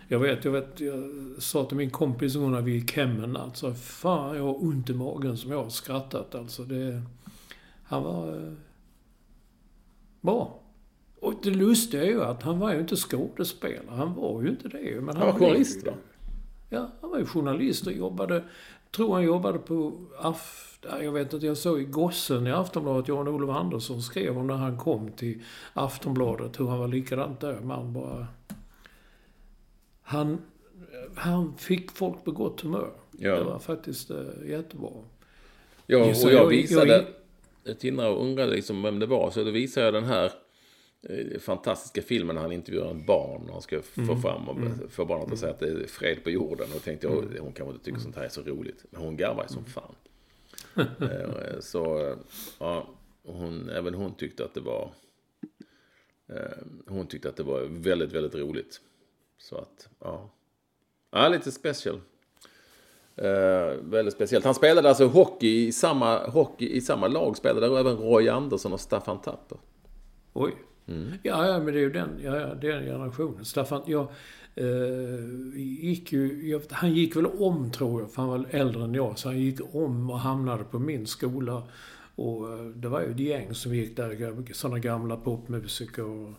[0.08, 1.04] Jag vet, jag vet, jag
[1.38, 4.90] sa till min kompis när vi gick hem en natt, så fan jag har ont
[4.90, 6.62] i magen som jag har skrattat alltså.
[6.62, 7.02] Det,
[7.84, 8.52] han var eh,
[10.20, 10.60] bra.
[11.20, 13.96] Och det lustiga är ju att han var ju inte skådespelare.
[13.96, 15.00] Han var ju inte det.
[15.00, 15.92] Men han, han var journalist va?
[16.70, 18.44] Ja, han var ju journalist och jobbade...
[18.90, 20.71] tror han jobbade på Aft...
[20.82, 24.78] Jag vet inte, jag såg i Gossen i Aftonbladet, Jan-Olof Andersson skrev om när han
[24.78, 27.60] kom till Aftonbladet, hur han var likadant där.
[27.60, 28.26] Man bara...
[30.02, 30.38] Han,
[31.14, 32.90] han fick folk på gott humör.
[33.18, 33.36] Ja.
[33.36, 34.90] Det var faktiskt uh, jättebra.
[35.86, 37.06] Ja, och jag visade...
[37.64, 39.30] Jag, Tindra och undrade liksom vem det var.
[39.30, 40.32] Så då visade jag den här
[41.08, 43.42] eh, fantastiska filmen när han intervjuar ett barn.
[43.46, 44.22] Och han ska få mm.
[44.22, 44.88] fram och mm.
[44.90, 46.66] få barnet att säga att det är fred på jorden.
[46.66, 47.36] Och då tänkte jag, mm.
[47.40, 48.84] hon kanske inte tycker sånt här är så roligt.
[48.90, 49.94] Men hon garvar ju som fan.
[50.76, 52.14] Eh, så,
[52.58, 52.88] ja,
[53.22, 54.90] hon, även hon tyckte att det var
[56.28, 56.36] eh,
[56.86, 58.80] hon tyckte att det var väldigt, väldigt roligt.
[59.38, 60.30] Så att, ja.
[61.10, 62.00] Ja, lite special.
[63.18, 64.44] Uh, väldigt speciellt.
[64.44, 67.36] Han spelade alltså hockey i samma, hockey, i samma lag.
[67.36, 69.58] Spelade även Roy Andersson och Staffan Tapper.
[70.32, 70.54] Oj.
[70.86, 71.12] Mm.
[71.22, 73.44] Ja, ja, men det är ju den, ja, ja, den generationen.
[73.44, 74.08] Staffan, jag
[74.60, 76.60] uh, gick ju...
[76.70, 79.18] Han gick väl om, tror jag, för han var äldre än jag.
[79.18, 81.62] Så han gick om och hamnade på min skola.
[82.14, 86.04] Och uh, det var ju ett gäng som gick där, sådana gamla popmusiker.
[86.04, 86.32] Och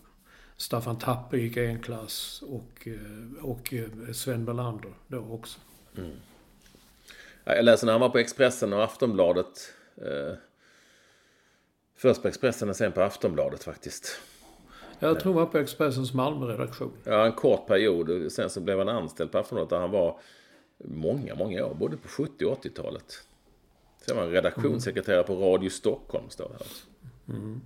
[0.56, 3.74] Staffan Tapper gick en klass och, eh, och
[4.12, 5.58] Sven Belander då också.
[5.96, 6.16] Mm.
[7.44, 9.74] Jag läser när han var på Expressen och Aftonbladet.
[11.96, 14.20] Först på Expressen och sen på Aftonbladet faktiskt.
[14.98, 16.92] Jag tror han var på Expressens Malmö-redaktion.
[17.04, 18.32] Ja, en kort period.
[18.32, 20.18] Sen så blev han anställd på Aftonbladet där han var
[20.78, 21.74] många, många år.
[21.74, 23.24] Både på 70 och 80-talet.
[24.06, 27.36] Sen var han redaktionssekreterare på Radio Stockholm, står det här.
[27.38, 27.60] Mm.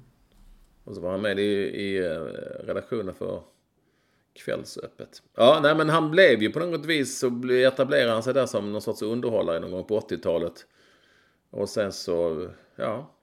[0.85, 2.21] Och så var han med i, i eh,
[2.67, 3.43] redaktionen för
[4.33, 5.23] kvällsöppet.
[5.35, 8.73] Ja, nej men han blev ju på något vis så etablerade han sig där som
[8.73, 10.67] någon sorts underhållare någon gång på 80-talet.
[11.51, 13.15] Och sen så, ja,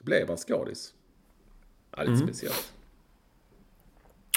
[0.00, 0.94] blev han skådis.
[1.96, 2.26] Ja, lite mm.
[2.26, 2.72] speciellt.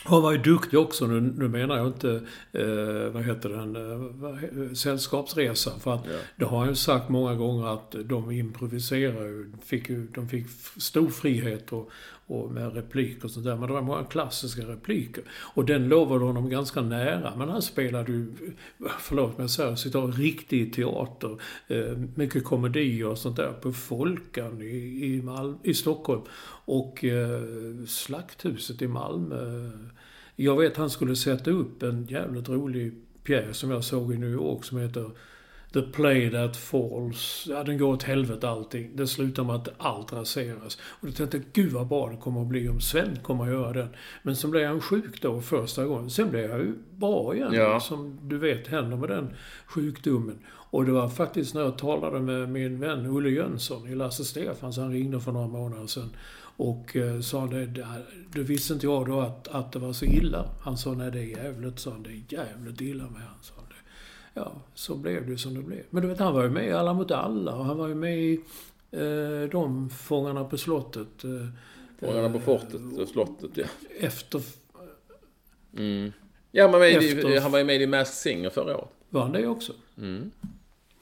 [0.08, 4.74] Han var ju duktig också, nu, nu menar jag inte, eh, vad heter den, eh,
[4.74, 5.80] sällskapsresan.
[5.80, 6.12] För att Ja.
[6.36, 9.52] det har han ju sagt många gånger att de improviserar ju.
[9.66, 10.46] Fick ju de fick
[10.78, 11.90] stor frihet och,
[12.28, 13.56] och med repliker och sånt där.
[13.56, 15.24] Men det var många klassiska repliker.
[15.54, 17.36] Och den lovade honom ganska nära.
[17.36, 18.34] Men han spelade ju,
[19.00, 21.42] förlåt säger, sitter och riktig teater.
[21.68, 24.66] Eh, mycket komedi och sånt där på Folkan i,
[25.06, 26.22] i, Mal- i Stockholm.
[26.66, 27.42] Och eh,
[27.88, 29.70] Slakthuset i Malmö.
[30.40, 34.30] Jag vet han skulle sätta upp en jävligt rolig pjäs som jag såg i New
[34.30, 35.12] York som heter
[35.74, 37.48] The Play That Falls.
[37.50, 38.96] Ja, den går åt helvete allting.
[38.96, 40.78] Det slutar med att allt raseras.
[40.82, 43.50] Och då tänkte jag, gud vad bra det kommer att bli om Sven kommer att
[43.50, 43.90] göra den.
[44.24, 46.10] Men så blev han sjuk då första gången.
[46.10, 47.54] Sen blev jag ju bra igen.
[47.54, 47.80] Ja.
[47.80, 49.34] Som du vet händer med den
[49.68, 50.40] sjukdomen.
[50.48, 54.78] Och det var faktiskt när jag talade med min vän Olle Jönsson i Lasse Stefans.
[54.78, 56.10] Han ringde för några månader sedan.
[56.58, 57.66] Och eh, sa det,
[58.34, 60.50] det visste inte jag då att, att det var så illa.
[60.62, 62.04] Han sa, nej det är jävligt, sa han.
[62.04, 63.64] Det är jävligt illa med han, sa han.
[64.34, 65.84] Ja, så blev det som det blev.
[65.90, 67.96] Men du vet, han var ju med i Alla mot alla och han var ju
[67.96, 68.40] med i
[68.92, 71.24] eh, de Fångarna på slottet.
[71.24, 71.48] Eh,
[72.00, 73.66] Fångarna på fortet och slottet, ja.
[74.00, 74.42] efter...
[76.52, 78.90] Ja, men med, i- Efter- han var ju med i Masked Singer förra året.
[79.10, 79.74] Var han det också?
[79.98, 80.32] Mm.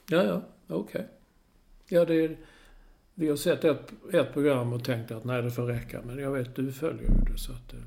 [0.10, 1.08] Ja, ja, okej.
[1.88, 2.38] Ja, det är...
[3.16, 6.02] Vi har sett ett, ett program och tänkt att nej, det får räcka.
[6.06, 7.74] Men jag vet, du följer ju det så att...
[7.74, 7.80] eh,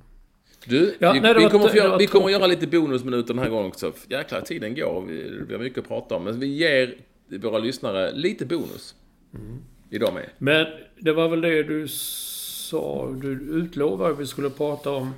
[0.66, 3.42] Du, Ja, vi, nej, vi, kommer, det göra, vi kommer att göra lite bonusminuter den
[3.42, 3.92] här gången också.
[4.08, 5.04] Jäklar, tiden går.
[5.08, 6.24] Vi, vi har mycket att prata om.
[6.24, 6.94] Men vi ger
[7.28, 8.94] våra lyssnare lite bonus.
[9.34, 9.58] Mm.
[9.90, 10.30] Idag med.
[10.38, 10.66] Men
[10.98, 15.14] det var väl det du sa, du utlovade att vi skulle prata om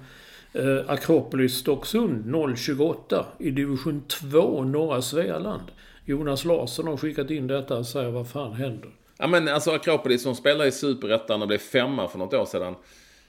[0.52, 5.62] eh, Akropolis Stocksund 028 i division 2 norra Svealand.
[6.04, 8.90] Jonas Larsson har skickat in detta och säger vad fan händer?
[9.20, 12.74] Ja men alltså Akropolis som spelade i Superettan och blev femma för något år sedan.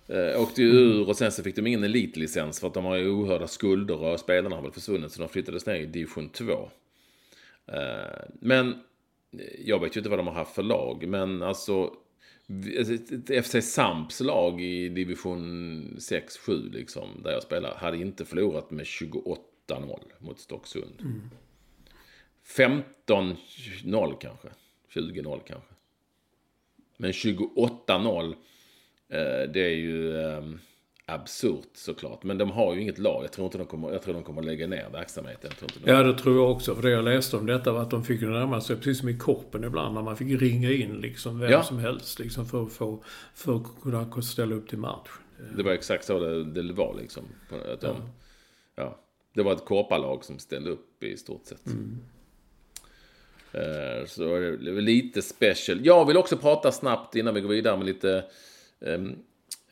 [0.07, 2.95] Eh, åkte ju ur och sen så fick de ingen elitlicens för att de har
[2.95, 6.69] ju ohörda skulder och spelarna har väl försvunnit så de flyttades ner i division 2.
[7.67, 7.79] Eh,
[8.39, 8.79] men eh,
[9.65, 11.93] jag vet ju inte vad de har haft för lag men alltså
[12.77, 12.97] alltså,
[13.43, 19.37] FC Samps lag i division 6-7 liksom där jag spelar hade inte förlorat med 28-0
[20.17, 21.23] mot Stocksund.
[23.07, 24.47] 15-0 kanske.
[24.93, 25.73] 20-0 kanske.
[27.01, 28.25] Men 28-0,
[29.09, 30.43] eh, det är ju eh,
[31.05, 32.23] absurt såklart.
[32.23, 33.23] Men de har ju inget lag.
[33.23, 35.39] Jag tror inte de kommer, jag tror de kommer lägga ner verksamheten.
[35.43, 35.91] Jag tror inte de...
[35.91, 36.75] Ja, det tror jag också.
[36.75, 39.17] För det jag läste om detta var att de fick närma sig, precis som i
[39.17, 41.63] korpen ibland, när man fick ringa in liksom vem Ja.
[41.63, 43.03] som helst liksom för att, få,
[43.35, 45.09] för att kunna ställa upp till match.
[45.57, 47.23] Det var exakt så det, det var liksom.
[47.73, 47.95] Att de,
[48.75, 48.99] ja.
[49.33, 51.67] Det var ett korparlag som ställde upp i stort sett.
[51.67, 51.73] Eh,
[54.07, 54.21] Så
[54.61, 55.85] det var lite special.
[55.85, 58.23] Jag vill också prata snabbt innan vi går vidare med lite
[58.85, 59.15] ehm,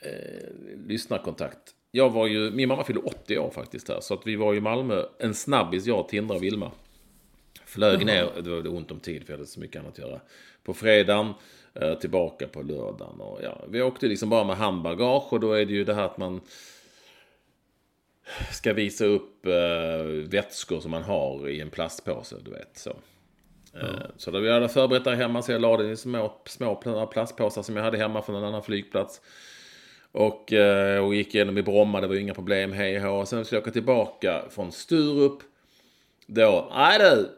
[0.01, 0.49] eh,
[0.87, 1.75] lyssnarkontakt.
[1.91, 3.99] Jag var ju, min mamma fyllde 80 år faktiskt här.
[4.01, 6.71] Så att vi var i Malmö, en snabbis, jag, Tindra och Vilma.
[7.65, 10.19] Flög ner, det var ont om tid för jag hade så mycket annat att göra.
[10.63, 11.33] På fredagen,
[11.73, 13.21] eh, tillbaka på lördagen.
[13.21, 16.05] Och ja, vi åkte liksom bara med handbagage och då är det ju det här
[16.05, 16.41] att man
[18.51, 22.77] ska visa upp eh, vätskor som man har i en plastpåse, du vet.
[22.77, 22.95] Så.
[23.73, 26.75] Eh, Så då vi hade förberett där hemma så jag la det i små, små
[27.11, 29.21] plastpåsar som jag hade hemma från en annan flygplats.
[30.11, 33.45] Och, eh, och gick igenom i Bromma, det var ju inga problem, hej och Sen
[33.45, 35.39] skulle jag åka tillbaka från Sturup.
[36.27, 37.29] Då, nej du,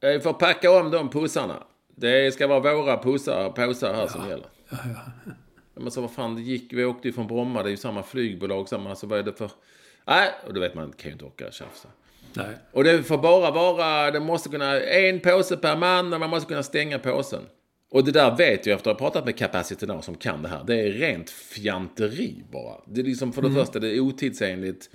[0.00, 1.62] vi får packa om de pussarna.
[1.94, 4.46] Det ska vara våra pussar, påsar här som gäller.
[4.70, 4.76] Ja,
[5.74, 8.02] Men så vad fan, det gick, vi åkte ju från Bromma, det är ju samma
[8.02, 9.50] flygbolag, samma, så vad är det för...
[10.04, 11.88] Nej, och då vet man, kan ju inte åka och tjafsa.
[12.36, 12.56] Nej.
[12.72, 16.48] Och det får bara vara, det måste kunna, en påse per man och man måste
[16.48, 17.42] kunna stänga påsen.
[17.90, 20.48] Och det där vet jag efter att ha pratat med Capacity Now som kan det
[20.48, 20.64] här.
[20.66, 22.80] Det är rent fjanteri bara.
[22.86, 24.90] Det är liksom för det första, det är otidsenligt.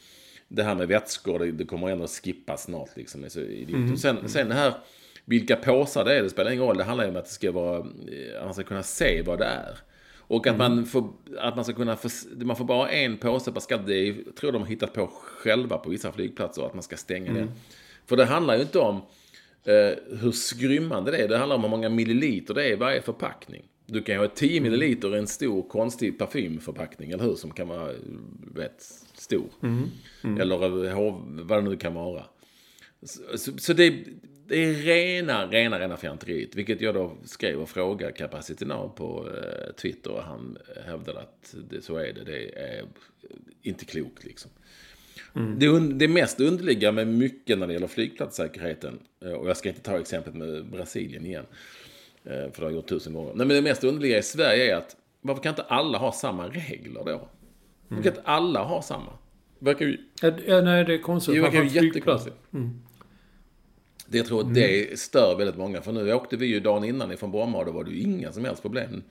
[0.48, 3.30] Det här med vätskor, det, det kommer ändå skippa snart liksom.
[3.30, 4.02] Så idiotiskt.
[4.02, 4.74] Sen, sen det här,
[5.26, 6.78] vilka påsar det är, det spelar ingen roll.
[6.78, 9.40] Det handlar ju om att det ska vara, eh, att man ska kunna se vad
[9.40, 9.78] det är.
[10.32, 13.60] Och att man får, att man ska kunna, få, man får bara en påse per
[13.60, 13.82] skatt.
[13.86, 17.34] Det är, tror de har hittat på själva på vissa flygplatser, att man ska stänga
[17.34, 17.52] den.
[18.06, 18.96] För det handlar ju inte om
[19.64, 21.28] eh, hur skrymmande det är.
[21.28, 23.64] Det handlar om hur många milliliter det är i varje förpackning.
[23.86, 27.36] Du kan ju ha 10 milliliter i en stor konstig parfymförpackning, eller hur?
[27.36, 27.92] Som kan vara,
[28.56, 28.82] vet,
[29.14, 29.48] stor.
[30.40, 32.24] Eller eh, vad det nu kan vara.
[33.04, 33.90] Så, så, så det,
[34.48, 36.56] det är rena, rena, rena fjanteriet.
[36.56, 40.12] Vilket jag då skrev och frågade Capacity Now på eh, Twitter.
[40.12, 42.24] Och han hävdade att det, så är det.
[42.24, 42.86] Det är
[43.62, 44.52] inte klokt liksom.
[45.58, 49.70] Det, un- det mest underliga med mycket när det gäller flygplatssäkerheten, eh, och jag ska
[49.70, 51.46] inte ta exemplet med Brasilien igen,
[52.24, 53.34] eh, för det har jag gjort tusen gånger.
[53.36, 56.48] Nej, men det mest underliga i Sverige är att varför kan inte alla ha samma
[56.48, 57.30] regler då?
[57.88, 59.14] Varför kan inte alla ha samma?
[59.60, 61.36] Verkar ju, Ja, nej, det är konstigt.
[61.36, 62.28] det verkar ju Framförallt flygplats.
[64.12, 65.82] Det jag tror att det stör väldigt många.
[65.82, 68.32] För nu åkte vi ju dagen innan ifrån Bromma och då var det ju inga
[68.32, 69.04] som helst problem.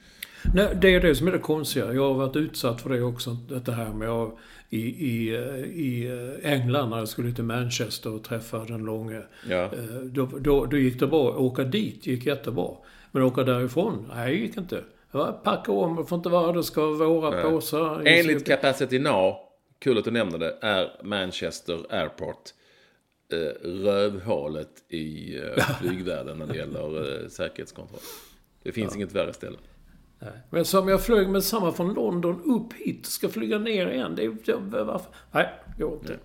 [0.55, 1.93] Nej, det är det som är det konstiga.
[1.93, 3.37] Jag har varit utsatt för det också.
[3.65, 4.35] Det här med att
[4.71, 5.31] i, i,
[5.75, 6.11] i
[6.43, 9.21] England när jag skulle till Manchester och träffa den långe.
[9.49, 9.63] Ja.
[9.65, 9.71] eh,
[10.05, 11.37] Då, då, då gick det bra.
[11.37, 12.69] Åka dit gick jättebra.
[13.11, 14.07] Men åka därifrån?
[14.15, 14.81] Nej, det gick inte.
[15.45, 18.03] Packa om, det får inte vara det ska vara våra påsar.
[18.07, 19.37] Enligt Capacity Now,
[19.79, 22.37] kul att du nämner det, är Manchester Airport
[23.33, 28.01] eh, rövhålet i eh, flygvärlden när det gäller eh, säkerhetskontroll.
[28.63, 29.57] Det finns inget värre ställe.
[30.19, 30.33] Nej.
[30.51, 34.15] Men som jag flög med samma från London upp hit, ska flyga ner igen.
[34.17, 35.07] Det det, varför?
[35.33, 36.17] Nej, går inte.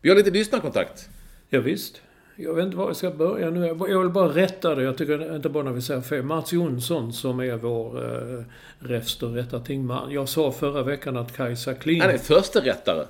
[0.00, 1.08] Vi har lite lyssnarkontakt.
[1.48, 2.00] Ja, visst.
[2.36, 3.66] Jag vet inte var jag ska börja nu.
[3.66, 4.82] Jag vill bara rätta det.
[4.82, 6.22] Jag tycker inte bara när vi säger fel.
[6.22, 8.04] Mats Jonsson som är vår
[8.38, 8.44] eh,
[8.78, 10.10] räfst och rätta tingman.
[10.12, 12.00] Jag sa förra veckan att Kajsa Kling...
[12.00, 13.06] Han är försterättare.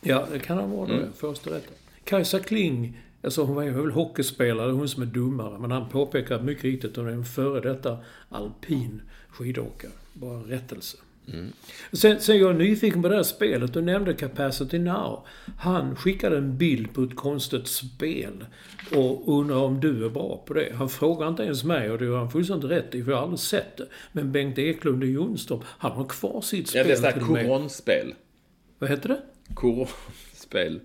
[0.00, 1.00] Ja, det kan han vara Mm.
[1.44, 1.60] det.
[2.04, 5.58] Kajsa Kling, alltså hon var ju väl hockeyspelare, hon som är dummare.
[5.58, 7.98] Men han påpekar mycket riktigt att hon är en före detta
[8.28, 9.90] alpin skidåkare.
[10.12, 10.96] Bara en rättelse.
[11.32, 11.52] Mm.
[11.92, 13.72] Sen, sen jag är nyfiken på det här spelet.
[13.72, 15.26] Du nämnde Capacity Now.
[15.58, 18.46] Han skickade en bild på ett konstigt spel.
[18.94, 20.72] Och undrar om du är bra på det.
[20.74, 23.22] Han frågar inte ens mig och det har han fullständigt rätt i för jag har
[23.22, 23.86] aldrig sett det.
[24.12, 28.14] Men Bengt Eklund i Jonstorp, han har kvar sitt Ja, spel det är sådär koronspel.
[28.78, 29.20] Vad heter det?
[29.54, 30.80] Koronspel.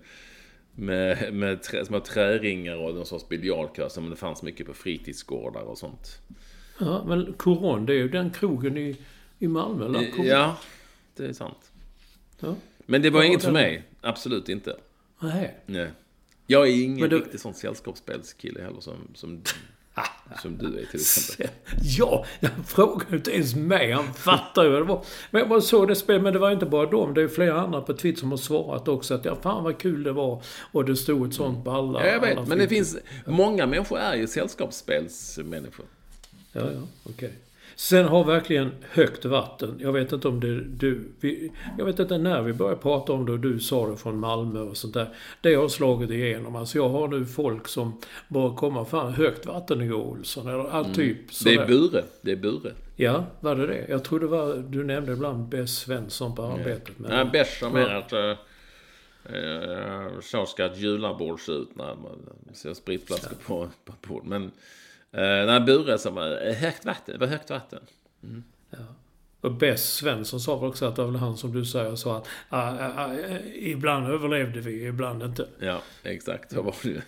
[0.80, 5.60] Med, med trä, små träringar och någon sorts biljardkö som det fanns mycket på fritidsgårdar
[5.62, 6.18] och sånt.
[6.78, 8.96] Ja, men Coron, det är ju den krogen i,
[9.38, 10.10] i Malmö, eller?
[10.10, 10.26] Coron.
[10.26, 10.58] Ja,
[11.16, 11.72] det är sant.
[12.40, 12.54] Ja.
[12.86, 13.82] Men det var Ja, inget för mig.
[14.00, 14.76] Absolut inte.
[15.20, 15.56] Nej.
[15.66, 15.88] Nej.
[16.46, 19.42] Jag är ingen du- riktig sån sällskapsspelskille heller som, som,
[20.42, 21.48] som du är till exempel.
[21.82, 23.92] Ja, han frågade inte ens mig.
[23.92, 25.04] Han fattar ju vad det var.
[25.30, 26.22] Men jag bara såg det spelet.
[26.22, 27.14] Men det var inte bara dem.
[27.14, 29.14] Det är flera andra på Twitter som har svarat också.
[29.14, 30.42] Att ja, fan vad kul det var.
[30.72, 32.06] Och det stod ett sånt på alla.
[32.06, 32.48] Ja, jag vet.
[32.48, 32.96] Men det finns...
[33.26, 35.86] Många människor är ju sällskapsspelsmänniskor.
[36.52, 37.32] Ja, ja, okej.
[37.80, 39.78] Sen har verkligen högt vatten.
[39.82, 41.12] Jag vet inte om det du...
[41.20, 44.18] Vi, jag vet inte när vi började prata om det och du sa det från
[44.18, 45.14] Malmö och sånt där.
[45.40, 46.56] Det har slagit igenom.
[46.56, 50.48] Alltså jag har nu folk som bara kommer fan högt vattennivå Olsson.
[50.48, 51.58] Eller all typ Det sådär.
[51.62, 52.04] är Bure.
[52.22, 52.72] Det är Bure.
[52.96, 53.86] Ja, var det det?
[53.88, 54.54] Jag tror det var...
[54.68, 56.98] Du nämnde ibland Bess Svensson på arbetet.
[56.98, 58.12] Men, Nej, Bärs som är att...
[58.12, 58.34] eh,
[60.22, 64.24] Så ska ett julabord se ut när man ser spritflaskor på, på ett bord.
[64.26, 64.50] Men...
[65.12, 67.14] eh, Nej, Bure som är högt vatten.
[67.18, 67.80] Det var högt vatten.
[69.40, 72.16] Och Bess Svensson sa väl också att det var väl han som du säger sa
[72.16, 73.14] att ah, ah, ah,
[73.54, 75.46] ibland överlevde vi, ibland inte.
[75.58, 76.52] Ja, exakt.
[76.52, 77.00] Så var det ju.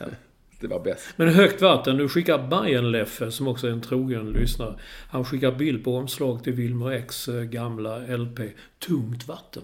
[0.60, 1.08] Det var bäst.
[1.16, 4.74] Men högt vatten, nu skickar Bajen-Leffe, som också är en trogen lyssnare,
[5.08, 8.40] han skickar bild på omslag till Wilmer X eh, gamla LP,
[8.78, 9.62] Tungt vatten.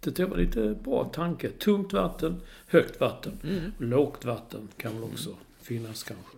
[0.00, 1.48] Det tycker jag var lite bra tanke.
[1.48, 3.32] Tungt vatten, högt vatten.
[3.78, 5.30] Lågt vatten kan väl också
[5.62, 6.35] finnas kanske.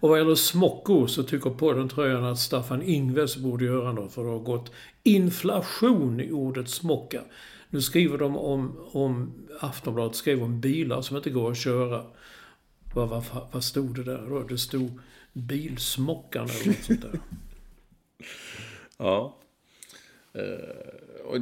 [0.00, 4.24] Och vad gäller smockor så tycker podden tröjan att Staffan Ingves borde göra något för
[4.24, 4.72] det har gått
[5.02, 7.22] inflation i ordet smocka.
[7.70, 12.04] Nu skriver de om, om Aftonbladet skriver om bilar som inte går att köra.
[12.94, 14.42] Vad, vad, vad stod det där då?
[14.42, 15.00] Det stod
[15.32, 17.20] bilsmockan eller något sånt där.
[19.00, 19.36] Ja.
[20.36, 21.38] Uh, och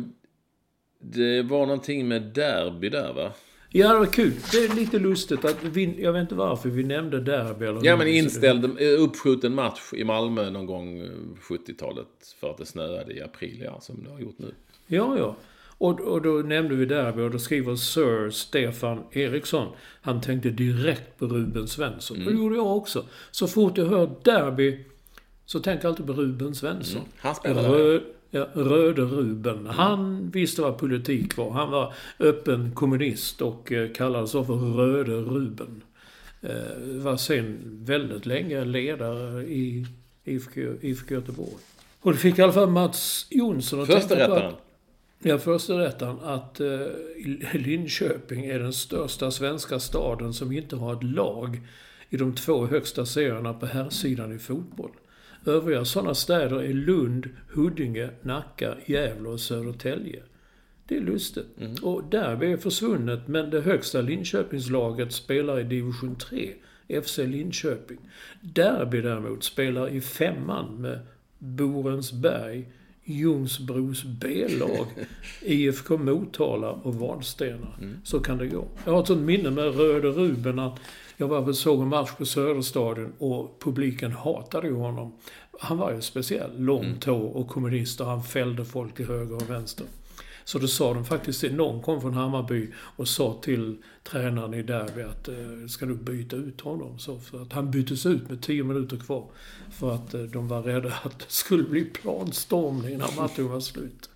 [0.99, 3.33] det var någonting med derby där va?
[3.77, 4.33] Ja, det var kul.
[4.53, 7.97] Det är lite lustigt att vi, jag vet inte varför vi nämnde derby eller Ja
[7.97, 11.11] men inställd, eh, uppskjuten match i Malmö någon gång eh,
[11.49, 12.07] 70-talet
[12.41, 14.55] för att det snöade i april, ja, som det har gjort nu.
[14.87, 15.37] Ja, ja.
[15.79, 19.69] Och, och då nämnde vi derby och då skriver Sir Stefan Eriksson.
[20.01, 22.25] Han tänkte direkt på Ruben Svensson.
[22.25, 23.05] Det gjorde jag också.
[23.31, 24.85] Så fort jag hör derby
[25.47, 27.03] så tänker jag alltid på Ruben Svensson.
[27.17, 28.01] Han spelade
[28.31, 29.67] ja, Röde Ruben.
[29.67, 31.51] Han visste vad politik var.
[31.51, 35.83] Han var öppen kommunist och eh, kallades så för Röde Ruben.
[36.41, 39.87] Eh, var sen väldigt länge ledare i
[40.25, 41.55] IFK, Göteborg.
[42.01, 44.63] Och det fick i alla fall Mats Jonsson att Första tänka på att-.
[45.19, 46.87] Ja, första rätten att eh,
[47.53, 51.61] Linköping är den största svenska staden som inte har ett lag
[52.11, 54.91] i de två högsta serierna på herrsidan i fotboll.
[55.47, 60.23] Övriga sådana städer är Lund, Huddinge, Nacka, Gävle och Södertälje.
[60.89, 61.47] Det är lustigt.
[61.83, 66.53] Och Derby är försvunnet, men det högsta Linköpingslaget spelar i division 3,
[67.03, 67.99] FC Linköping.
[68.41, 70.99] Derby däremot spelar i femman med
[71.39, 72.69] Borensberg,
[73.05, 74.87] Ljungsbros B-lag,
[75.43, 77.69] IFK Motala och Vadstena.
[78.05, 78.69] Så kan det gå.
[78.85, 80.81] Jag har ett sånt minne med Röde Ruben att
[81.17, 85.13] jag var och såg en match på Söderstadion och publiken hatade ju honom.
[85.61, 86.51] Han var ju speciell.
[86.59, 89.87] Långt hår och kommunist och han fällde folk till höger och vänster.
[90.45, 94.63] Så då sa de faktiskt till, någon kom från Hammarby och sa till tränaren i
[94.63, 96.99] Derby att eh, ska du byta ut honom?
[96.99, 99.31] Så för att han byttes ut med tio minuter kvar.
[99.71, 104.11] För att eh, de var rädda att det skulle bli planstormning när matchen var slut.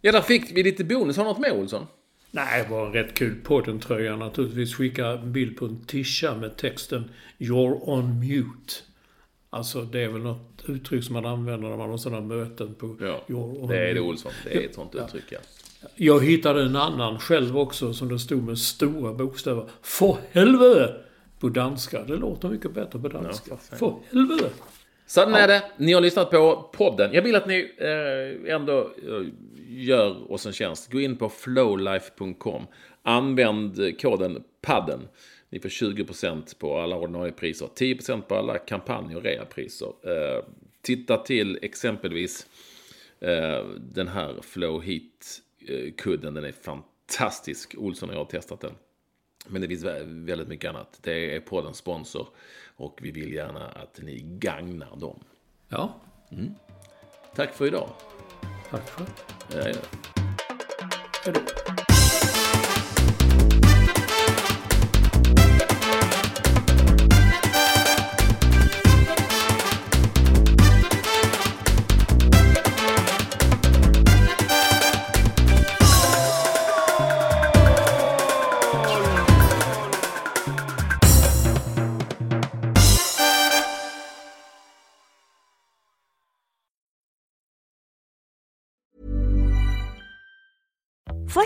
[0.00, 1.16] Ja, där fick vi lite bonus.
[1.16, 1.86] Har du något med Olsson?
[2.34, 4.74] Nej, det var en rätt kul podden-tröja naturligtvis.
[4.74, 8.74] Skicka en bild på en tisha med texten “You're on mute”.
[9.50, 12.96] Alltså det är väl något uttryck som man använder när man har sådana möten på
[13.00, 14.00] Ja, “You're on det är det mute”.
[14.00, 14.32] Olsson.
[14.44, 15.38] Det är ett sånt uttryck, ja.
[15.94, 19.68] Jag hittade en annan själv också som det stod med stora bokstäver.
[19.82, 20.94] För helvete!
[21.38, 22.04] På danska.
[22.04, 23.50] Det låter mycket bättre på danska.
[23.70, 24.50] Ja, för helvete!
[25.12, 25.62] Sådan är det.
[25.76, 27.12] Ni har lyssnat på podden.
[27.12, 29.26] Jag vill att ni eh, ändå eh,
[29.68, 30.92] gör oss en tjänst.
[30.92, 32.66] Gå in på flowlife.com.
[33.02, 35.08] Använd koden PADDEN.
[35.50, 37.66] Ni får 20% på alla ordinarie priser.
[37.66, 39.86] 10% på alla kampanj och reapriser.
[39.86, 40.44] Eh,
[40.82, 42.46] titta till exempelvis
[43.20, 46.34] eh, den här Flow Heat-kudden.
[46.34, 47.74] Den är fantastisk.
[47.78, 48.74] Olsson och jag har testat den.
[49.48, 50.98] Men det finns vä- väldigt mycket annat.
[51.02, 52.28] Det är poddens sponsor.
[52.76, 55.24] Och vi vill gärna att ni gagnar dem.
[55.68, 56.00] Ja,
[57.34, 57.90] Tack för idag.
[58.70, 59.04] tack för
[59.48, 59.70] det.
[59.70, 59.76] Eh,
[61.24, 61.40] Hej då.